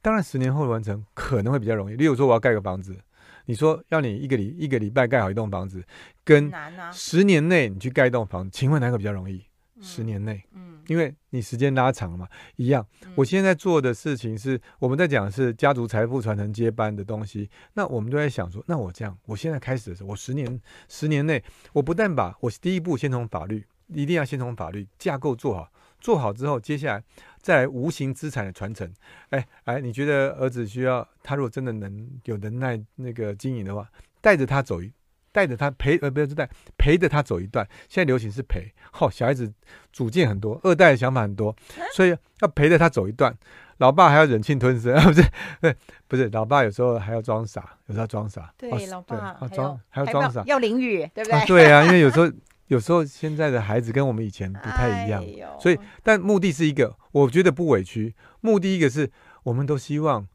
[0.01, 1.95] 当然十年后的完成可能会比较容易。
[1.95, 2.97] 例如说我要盖个房子，
[3.45, 5.83] 你说要你一个礼一个礼拜盖好一栋房子，
[6.23, 6.51] 跟
[6.93, 9.43] 十年内你去盖一栋房子，请问哪个比较容易？
[9.81, 12.85] 十年内，嗯，因为你时间拉长了嘛，一样。
[13.15, 17.49] 我现在做的事情是，我们在讲的是家族财富传承接班的东西。
[17.73, 27.03] 那我们都在想说，那我这样，我现在开始的时候，我十年，十年内，我不但把我第一步先从法律，一定要先从法律架构做好，做好之后，接下来
[27.41, 28.91] 再来无形资产的传承。
[29.29, 33.89] 哎哎，你觉得儿子需要他如果真的能有能耐那个经营的话，
[34.21, 34.91] 带着他走一。
[35.37, 37.63] 带着他陪，呃，不是带陪着他走一段。
[37.87, 39.53] 现在流行是陪，好、哦，小孩子
[39.93, 41.55] 主见很多，二代的想法很多，
[41.93, 42.09] 所以
[42.39, 43.31] 要陪着他走一段。
[43.77, 45.23] 老爸还要忍气吞声 啊，不是，
[45.61, 45.75] 对，
[46.07, 48.51] 不是，老爸有时候还要装傻，有时候装傻。
[48.57, 51.39] 对，哦、老爸对装还要装傻，要淋雨，对不对？
[51.39, 52.31] 啊对啊，因为有时候
[52.65, 58.15] 有时候现在的孩子跟我们以前不太一样，哎、所以但目的是一个，我觉得不委屈。
[58.41, 59.11] 目的一个是
[59.43, 60.27] 我们都希望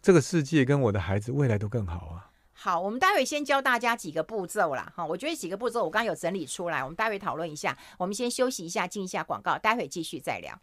[0.00, 2.30] 这个世界跟我的孩子未来都更好啊。
[2.56, 4.90] 好，我们待会先教大家几个步骤啦。
[4.96, 7.76] 哈，我觉得几个步骤我刚刚有整理出来，我们待会讨论一下。
[7.98, 10.58] 我们先休息一下，进一下广告，待会继续再聊。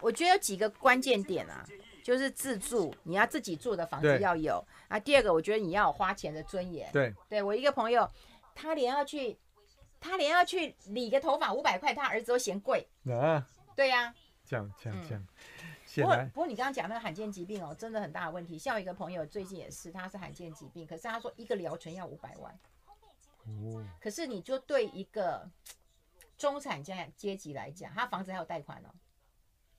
[0.00, 1.64] 我觉得有几个关键点啊，
[2.02, 4.98] 就是自住，你要自己住的房子要有啊。
[4.98, 6.90] 第二个，我觉得你要有花钱的尊严。
[6.92, 8.10] 对，对我一个朋友，
[8.54, 9.38] 他连要去，
[10.00, 12.86] 他连要去理个头发五百块，他儿子都嫌贵。
[13.08, 15.22] 啊，对呀、啊，这样这样这样。
[15.22, 15.28] 嗯
[16.02, 18.58] 不过，不过你刚刚讲那个罕见疾病哦，真的很大的问题。
[18.58, 22.58] 像我一个朋友最近也是，他是罕见疾病，可是他说一个疗程要五百万。
[23.44, 23.84] 哦。
[24.00, 25.48] 可是你就对一个
[26.36, 28.90] 中产阶阶级来讲，他房子还有贷款哦。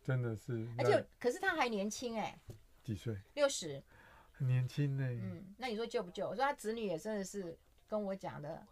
[0.03, 0.67] 真的是。
[0.77, 2.39] 而且，可是他还年轻哎。
[2.83, 3.15] 几岁？
[3.33, 3.83] 六十。
[4.31, 5.03] 很年轻呢。
[5.05, 6.27] 嗯，那你说救不救？
[6.27, 7.57] 我说他子女也真的是
[7.87, 8.65] 跟我讲的。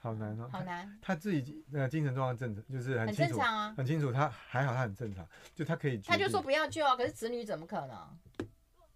[0.00, 0.96] 好难哦，好难。
[1.02, 4.12] 他自己呃精神状况正常，就是很清楚，很正常啊，很清楚。
[4.12, 5.98] 他还好，他很正常，就他可以。
[5.98, 8.18] 他就说不要救啊，可是子女怎么可能？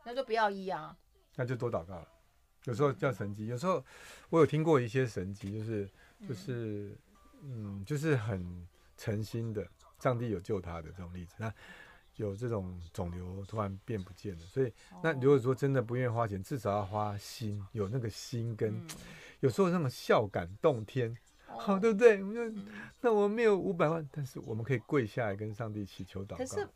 [0.05, 0.97] 那就不要医啊。
[1.35, 2.09] 那就多祷告了。
[2.65, 3.85] 有时候叫神迹，有时候
[4.31, 5.91] 我有听过一些神迹，就是
[6.29, 6.97] 就是
[7.43, 8.65] 嗯，嗯，就是很
[8.97, 9.67] 诚心的，
[9.99, 11.35] 上帝有救他的这种例子。
[11.37, 11.53] 那
[12.15, 14.73] 有这种肿瘤突然变不见了，所以
[15.03, 18.71] 那如果说真的不愿意花钱，至少要花心，有那个心跟。
[18.71, 18.87] 嗯
[19.43, 21.13] 有时候那种笑感动天，
[21.47, 22.23] 好、哦哦，对不对？
[22.23, 22.67] 我们就、嗯、
[23.01, 26.37] 那我们没有五百万，但是我们可以跪下来跟上帝祈求祷告。
[26.37, 26.69] 可是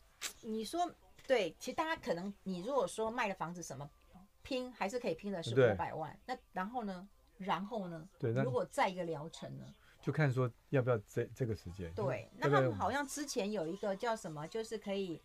[0.42, 0.90] 你说
[1.28, 3.88] 对，其实大家可能，你如果说卖了房子什么
[4.42, 6.18] 拼，还是可以拼的是五百万。
[6.26, 7.08] 那然后呢？
[7.38, 8.08] 然后呢？
[8.18, 9.64] 对，那如果再一个疗程呢？
[10.02, 11.92] 就看说要不要这这个时间。
[11.94, 15.22] 对，那他们好像之前有一个叫什么，就是可以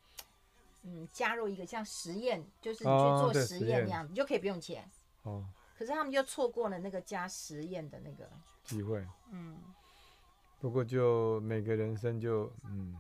[0.84, 4.88] 嗯加入一个像实验，就是你去做实验那样，哦、你就可以不用钱。
[5.24, 5.44] 哦。
[5.82, 8.30] 可是他们就错过了那个加实验的那个
[8.64, 9.04] 机会。
[9.32, 9.58] 嗯，
[10.60, 12.96] 不过就每个人生就嗯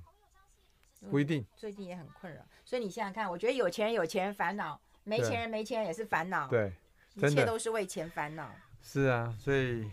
[1.11, 1.45] 不一定。
[1.55, 6.47] 最近也很困扰，所以你想想看，我觉得有钱人有钱人烦恼，没钱人没钱人也是烦恼。
[6.47, 6.73] 对，
[7.13, 8.51] 一切都是为钱烦恼。
[8.82, 9.88] 是啊，所以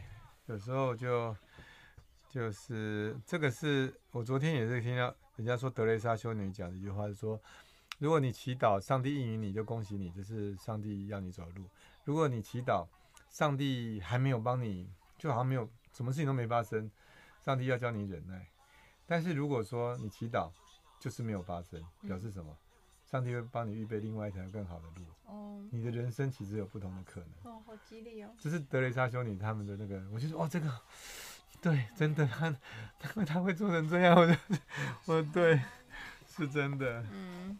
[0.46, 1.36] 有时候就
[2.30, 7.38] 就是这个是我昨天也是听到人家说德雷莎修女讲的一句话，是说
[7.98, 11.68] 如果你祈祷上帝应允你，就恭喜你，这是上帝要你走的路。
[12.08, 12.86] 如果你祈祷，
[13.28, 16.90] 上帝还没有帮你，就好像没有什么事情都没发生，
[17.44, 18.46] 上帝要教你忍耐。
[19.04, 20.50] 但是如果说你祈祷，
[20.98, 22.56] 就是没有发生，表示什么？
[23.04, 25.04] 上帝会帮你预备另外一条更好的路。
[25.26, 27.52] 哦，你的人生其实有不同的可能。
[27.52, 28.30] 哦，好激励哦！
[28.38, 30.80] 这是德雷莎修女他们的那个，我就说哦，这个
[31.60, 32.50] 对，真的，他
[32.98, 34.34] 他他会做成这样，我就
[35.04, 35.60] 我对，
[36.26, 37.04] 是真的。
[37.12, 37.58] 嗯。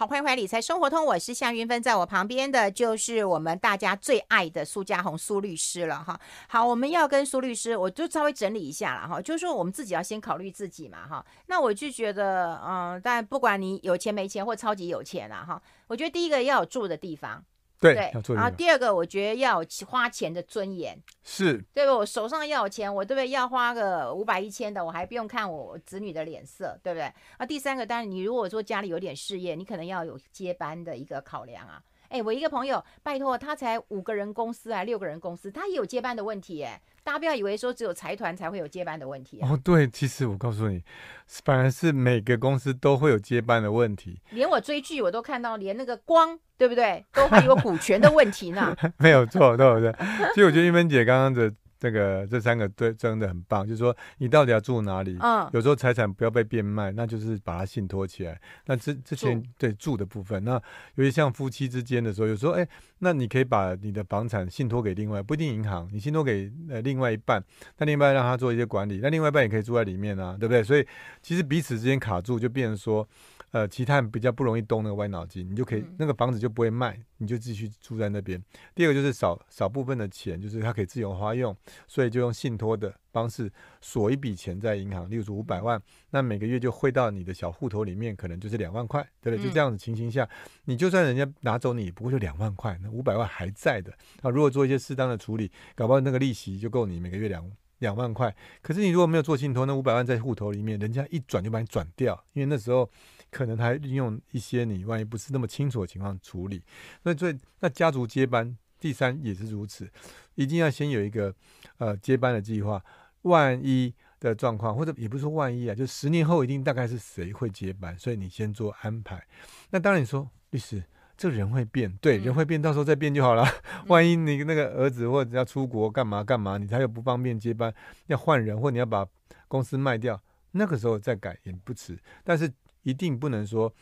[0.00, 6.18] 好，欢迎回来理财生活通，我是向云芬，在我旁边的就是我们大家最爱的苏家红苏律师了哈。
[6.48, 11.22] 好，我们要跟苏律师，我就稍微整理一下了哈，就是说我们自己要先考虑自己嘛哈。
[11.48, 17.44] 那我就觉得，嗯，但不管你有钱没钱或超级有钱了哈，我觉得第一个要有住的地方。
[17.80, 21.92] 对，对，然后第二个，我觉得要有花钱的尊严，是对不？
[21.92, 23.30] 我手上要有钱，我对不对？
[23.30, 27.10] 要花个五百一千的，我还不用看我子女的脸色，对不对？
[27.38, 31.82] 啊，第三个，当然你如果说家里有点事业，你可能要有接班的一个考量啊。
[32.10, 36.80] 哎，我一个朋友，拜托他才五个人公司还六个人公司，他也有接班的问题哎。
[37.10, 39.58] 大家不要以为说只有财团才会有接班的问题、啊、哦。
[39.64, 40.80] 对，其实我告诉你，
[41.26, 44.20] 反而是每个公司都会有接班的问题。
[44.30, 48.76] 连我追剧我都看到，连那个光，对不对，都会有股权的问题呢。
[48.98, 49.92] 没有错，对不对？
[50.34, 51.52] 其实我觉得玉芬姐刚刚的。
[51.80, 55.16] 这个这三个对真的很棒，就是说你到底要住哪里？
[55.20, 58.38] 嗯，有时候财产不要被变卖，那就是把它信托起来。
[58.66, 60.62] 那之之前对住的部分，那
[60.96, 62.68] 尤其像夫妻之间的时候，有时候哎，
[62.98, 67.42] 那你可以把你的房产信托给另外，不一定银行，你信托给呃另外一半，
[67.78, 70.62] 那另外让他做一些管理，那另外一半也可以住在里面啊，对不对？
[70.62, 70.86] 所以
[71.22, 73.08] 其实彼此之间卡住，就变成说。
[73.52, 78.40] 呃，其他人比较不容易动那个歪脑筋，你就可以、嗯、那个房子就不会卖，你就继续住在那边。
[78.76, 81.56] 第二个就是少少部分的钱，就是他可以自由花用，
[81.88, 89.48] 所以就用信托的方式锁一笔钱在银行，例如五百万，那每个月就汇到你的小户头里面，可能就是两万块，对不对？
[89.48, 90.28] 就这样子情形下，
[90.66, 93.92] 你就算人家拿走你，不过就两万块，那五百万还在的。
[94.22, 98.32] 啊，如果做一些适当的处理，搞不好那个利息就够你每个月两两万块。
[98.62, 102.88] 可是你如果没有做信托，那五百万在户头里面，人家一转就把你转掉，因为那时候。
[103.30, 106.62] 可能还利用一些你万一不是那么清楚的情况处理，
[107.02, 109.90] 那所以那家族接班，第三也是如此，
[110.34, 111.34] 一定要先有一个
[111.78, 112.82] 呃接班的计划，
[113.22, 119.26] 万一的状况或者也不是说万一啊，就十年后一定大概是谁会接班，所以你先做安排。
[119.70, 120.82] 那当然你说律师，
[121.16, 123.46] 这个人会变，对，人会变，到时候再变就好了。
[123.86, 127.72] 万一你那个儿子或者要出国干嘛干嘛，你他又不方便接班，
[128.06, 129.06] 要换人或你要把
[129.46, 130.20] 公司卖掉，
[130.52, 131.98] 那个时候再改也不迟。
[132.24, 132.50] 但是
[132.82, 133.72] 一定不能说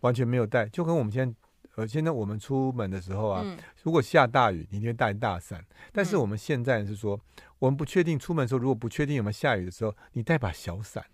[0.00, 1.36] 完全没有带，就跟我们现在，
[1.76, 5.64] 呃，现在我们出门的时候啊，嗯、如果下大雨，你一定带大伞。
[5.92, 11.04] 但是我们现在是说，嗯、我们不确定出门的时候，如果不确定有没有下雨的时候，你带把小伞。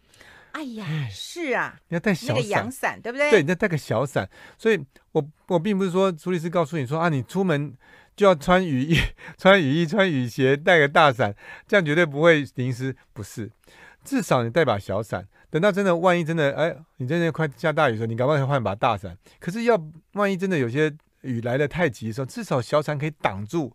[0.52, 3.28] 哎呀，是啊，你要带小伞，阳伞，对不对？
[3.30, 4.28] 对，你要带个小伞。
[4.56, 4.80] 所以
[5.12, 7.76] 我我并不是说朱律师告诉你说啊，你出门
[8.14, 8.96] 就要穿雨衣、
[9.36, 11.34] 穿雨衣、穿雨鞋，带个大伞，
[11.66, 12.96] 这样绝对不会淋湿。
[13.12, 13.50] 不是，
[14.04, 15.26] 至少你带把小伞。
[15.54, 19.16] 等到真的，万一真的，哎，你真的快下大雨的时候，你赶快换把大伞。
[19.38, 19.80] 可是要
[20.14, 23.72] 万一真的有些雨来的太急的时候，至少小伞可以挡住，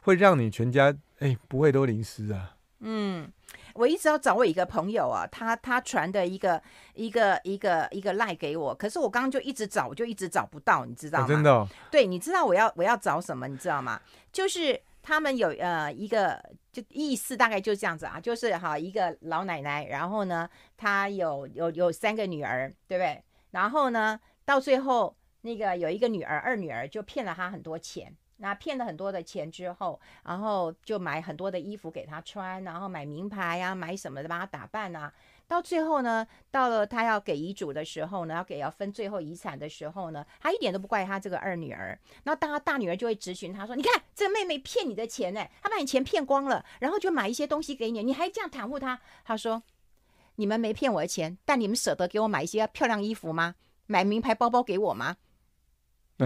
[0.00, 2.56] 会让你全家哎不会都淋湿啊。
[2.78, 3.30] 嗯，
[3.74, 6.62] 我一直要找我一个朋友啊，他他传的一个
[6.94, 11.26] 一个一个一个赖给我，可是我刚刚就一直找，我就一直找不到，你知道吗？
[11.26, 11.68] 哦、真的、哦？
[11.90, 13.46] 对，你知道我要我要找什么？
[13.46, 14.00] 你知道吗？
[14.32, 14.80] 就是。
[15.02, 23.22] 他们有呃一个就意思大概就是这样子啊，就是哈一个老奶奶，然后呢，她有有有三个女儿，对不对？
[23.50, 35.12] 然后呢，到最后那个有一个女儿二女儿就骗了她很多钱，那骗了很多的钱之后，然后就买很多的衣服给她穿，然后买名牌啊，买什么的帮她打扮啊。
[35.50, 41.98] 到最后呢，到了他要给遗嘱的时候呢，要给要分最后遗产的时候呢，他一点都不怪他这个二女儿。
[42.22, 49.60] 然后当他大女儿就会质询他说：“你看这个妹妹骗你的钱呢，她把你钱骗光了，然后就买一些东西给你，你还这样袒护她。”他说
[50.36, 53.56] ：“你们没骗我的钱，但你们舍得给我买一些漂亮衣服吗？
[53.86, 55.16] 买名牌包包给我吗？”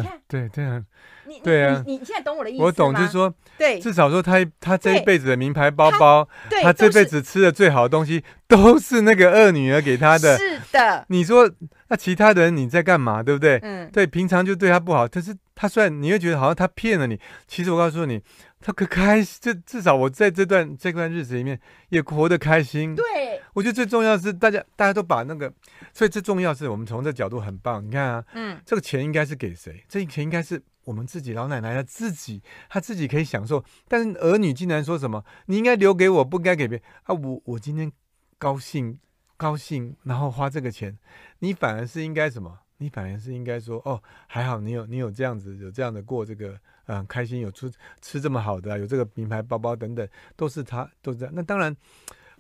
[0.01, 0.83] 你看，对对啊，
[1.27, 2.63] 你对啊，你你现在懂我的意思？
[2.63, 6.29] 我懂，就是说，对，至少说他他这一辈子的名牌包包，
[6.63, 10.37] 他这辈子吃的最好的东西，都是那个二女儿给他的。
[10.37, 11.51] 是的，你说
[11.89, 13.23] 那其他人你在干嘛？
[13.23, 13.59] 对不对？
[13.63, 18.21] 嗯，对，平常就对他不好，但是他虽然你会觉得好像他骗了你，其实我告诉你。
[18.67, 21.61] 他可开心，这至少我在这段这段日子里面
[21.91, 22.97] 也活得开心。
[22.97, 25.53] 对，我觉得最重要是大家大家都把那个，
[25.93, 27.87] 所以最重要是我们从这角度很棒。
[27.87, 29.85] 你看啊，嗯，这个钱应该是给谁？
[29.87, 33.63] 这钱应该是我们自己老奶奶她自己，她自己可以享受。
[33.87, 35.23] 但是儿女竟然说什么？
[35.45, 37.15] 你应该留给我，不该给别人啊！
[37.15, 37.93] 我我今天
[38.39, 38.99] 高兴
[39.37, 40.97] 高兴，然后花这个钱，
[41.41, 42.61] 你反而是应该什么？
[42.79, 46.59] 你反而是应该说哦，还好你有你有这样子有这样的过这个。
[46.87, 47.71] 嗯，开心有出
[48.01, 50.07] 吃这么好的，有这个名牌包包等等，
[50.37, 51.35] 都是他都是这样。
[51.35, 51.75] 那当然，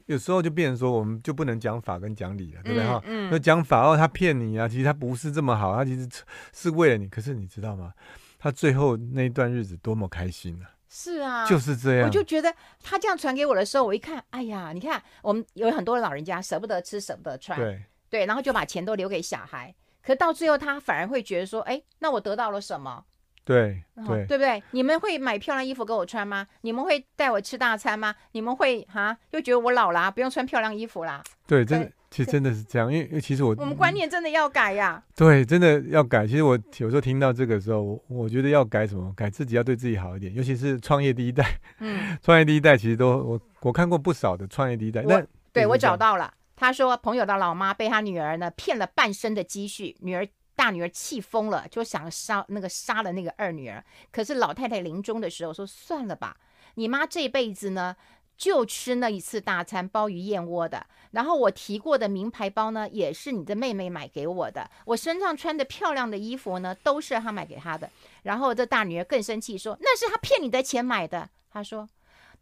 [0.06, 3.02] 有时候就变成说，我们就不能讲法跟讲理了，对不对哈？
[3.06, 3.30] 嗯。
[3.30, 6.08] 那讲法哦，他骗你啊，其实他不是这么好，他其实
[6.52, 7.08] 是为了你。
[7.08, 7.92] 可是你知道吗？
[8.38, 10.68] 他最后那一段日子多么开心啊！
[10.86, 12.06] 是啊，就是这样。
[12.06, 19.74] 我就觉得他这样传给我的时候，我一看，哎呀，你看我们有很多老人家舍不得吃，舍不得穿，对对，然后就把钱都留给小孩。
[20.04, 23.06] 可到最后他反而会觉得说，哎，那我得到了什么？
[23.44, 24.62] 对对，对不对？
[24.70, 26.46] 你们会买漂亮衣服给我穿吗？
[26.62, 28.14] 你们会带我吃大餐吗？
[28.32, 31.22] 你们会哈又觉得我老啦，不用穿漂亮衣服啦？
[31.46, 35.02] 对，真的，其实真的是这样，因为因为其实我我们观念真的要改呀。
[35.14, 36.26] 对，真的要改。
[36.26, 39.12] 其实我有时候听到这个时候，我我觉得要改什么？
[39.14, 41.60] 改自己要对自己好一点，尤其是创业第一代。
[41.80, 45.02] 嗯， 创业第一代其实都我我看过不少的创业第一代。
[45.02, 45.22] 那
[45.52, 50.26] 对我找到了，他说朋友的老妈被他女儿呢骗了半生的积蓄，女儿。
[50.56, 53.84] 大女儿气疯了，就想杀那个杀了那个二女儿。
[54.12, 56.36] 可是老太太临终的时候说：“算了吧，
[56.74, 57.96] 你妈这辈子呢
[58.36, 60.86] 就吃那一次大餐鲍鱼燕窝的。
[61.10, 64.68] 然后我提过的名牌包呢，也是你的妹妹买给我的。
[64.84, 67.88] 我身上穿的漂亮的衣服呢，都是她买给她的。
[68.22, 71.28] 然后这大女儿更生气，说那是她骗你的钱买的。
[71.50, 71.88] 她说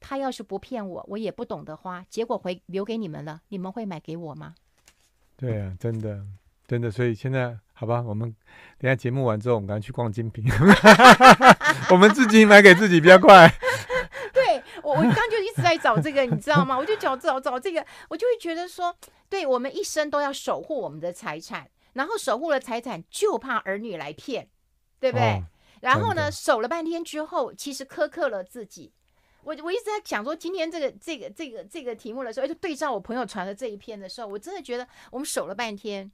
[0.00, 2.04] 她要是不骗我，我也不懂得花。
[2.08, 4.54] 结果回留给你们了，你们会买给我吗？”
[5.36, 6.24] 对啊，真的。
[6.66, 8.32] 真的，所以现在好吧，我们
[8.78, 10.44] 等下节目完之后，我们赶紧去逛精品，
[11.90, 13.52] 我们自己买给自己比较快。
[14.32, 16.78] 对，我，我刚刚就一直在找这个，你知道吗？
[16.78, 18.94] 我就找找找这个，我就会觉得说，
[19.28, 24.46] 对，我们一生都要守护我们的财产，然后守护了财产，就怕儿女来骗，
[25.00, 25.26] 对不对？
[25.26, 25.42] 哦，
[25.80, 28.92] 然后呢，守了半天之后，其实苛刻了自己。
[29.42, 36.08] 我我一直在想说，今天这个这个这个这个题目的时候，就对照我朋友传的这一篇的时候，我真的觉得我们守了半天。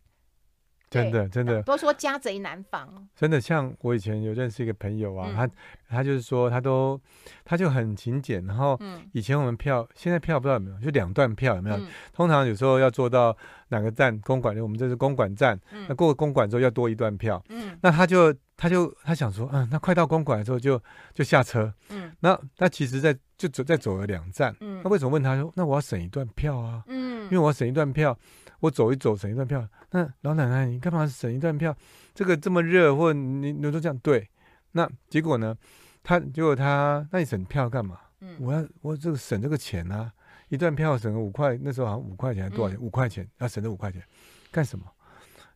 [0.91, 3.07] 真的，真的，都说家贼难防。
[3.15, 5.51] 真的，像我以前有认识一个朋友啊，嗯、他
[5.97, 6.99] 他就是说，他都
[7.45, 8.45] 他就很勤俭。
[8.47, 8.79] 然后
[9.13, 11.77] 以前我们票，嗯、现在票不知道有没有，就两段票有没有？
[11.77, 13.37] 嗯、通常有时候要坐到
[13.69, 17.43] 哪个站公馆，我们这是公馆站，嗯、那过了公馆之后要多一段票。
[17.51, 20.81] 嗯，那他就他就他想说，嗯，那快到公馆的时候就
[21.13, 21.73] 就下车。
[21.91, 24.57] 嗯，那他其实在就走再走了两站。
[24.61, 26.83] 嗯，那为什么问他说，那我要省一段票啊？
[26.87, 28.19] 嗯，因为我要省一段票。
[28.61, 29.69] 我走一走，省一段票。
[29.91, 31.77] 那老奶奶，你干嘛省一段票？
[32.15, 34.29] 这个这么热，或你你都这样对。
[34.73, 35.57] 那结果呢？
[36.03, 37.99] 他结果他，那你省票干嘛？
[38.21, 40.11] 嗯，我要我这个省这个钱啊，
[40.49, 42.81] 一段票省个五块，那时候好像五块钱还多少钱？
[42.81, 44.03] 五块钱，要省这五块钱
[44.51, 44.85] 干什么？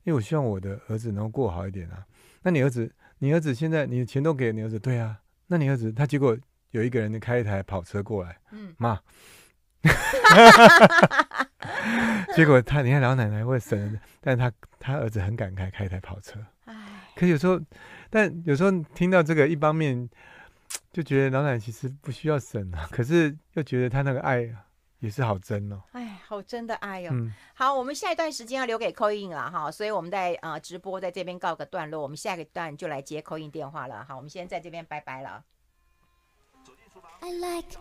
[0.05, 2.05] 因为我希望我的儿子能够过好一点啊。
[2.43, 5.19] 那你儿子，你儿子现在你的钱都给你儿子，对啊。
[5.47, 6.37] 那你儿子他结果
[6.71, 9.01] 有一个人开一台跑车过来，嗯，妈。
[12.35, 16.39] 结果他，你看老奶奶会省，但他他儿子很敢开开一台跑车。
[16.65, 16.75] 哎，
[17.15, 17.61] 可有时候，
[18.11, 20.09] 但有时候听到这个，一方面
[20.93, 24.49] 就觉得老奶奶其实不需要省啊， 可是又觉得他那个爱
[25.01, 25.83] 也是好真哦。
[25.93, 27.11] 哎，好真的爱哦。
[27.13, 34.05] 嗯，好，我们下一段时间要留给 call in 了哈，所以我们在呃直播在这边告个段落，我们下一个段就来接 call in 电话了。
[34.09, 35.45] 好，我们先在这边拜拜了。
[37.21, 37.79] I like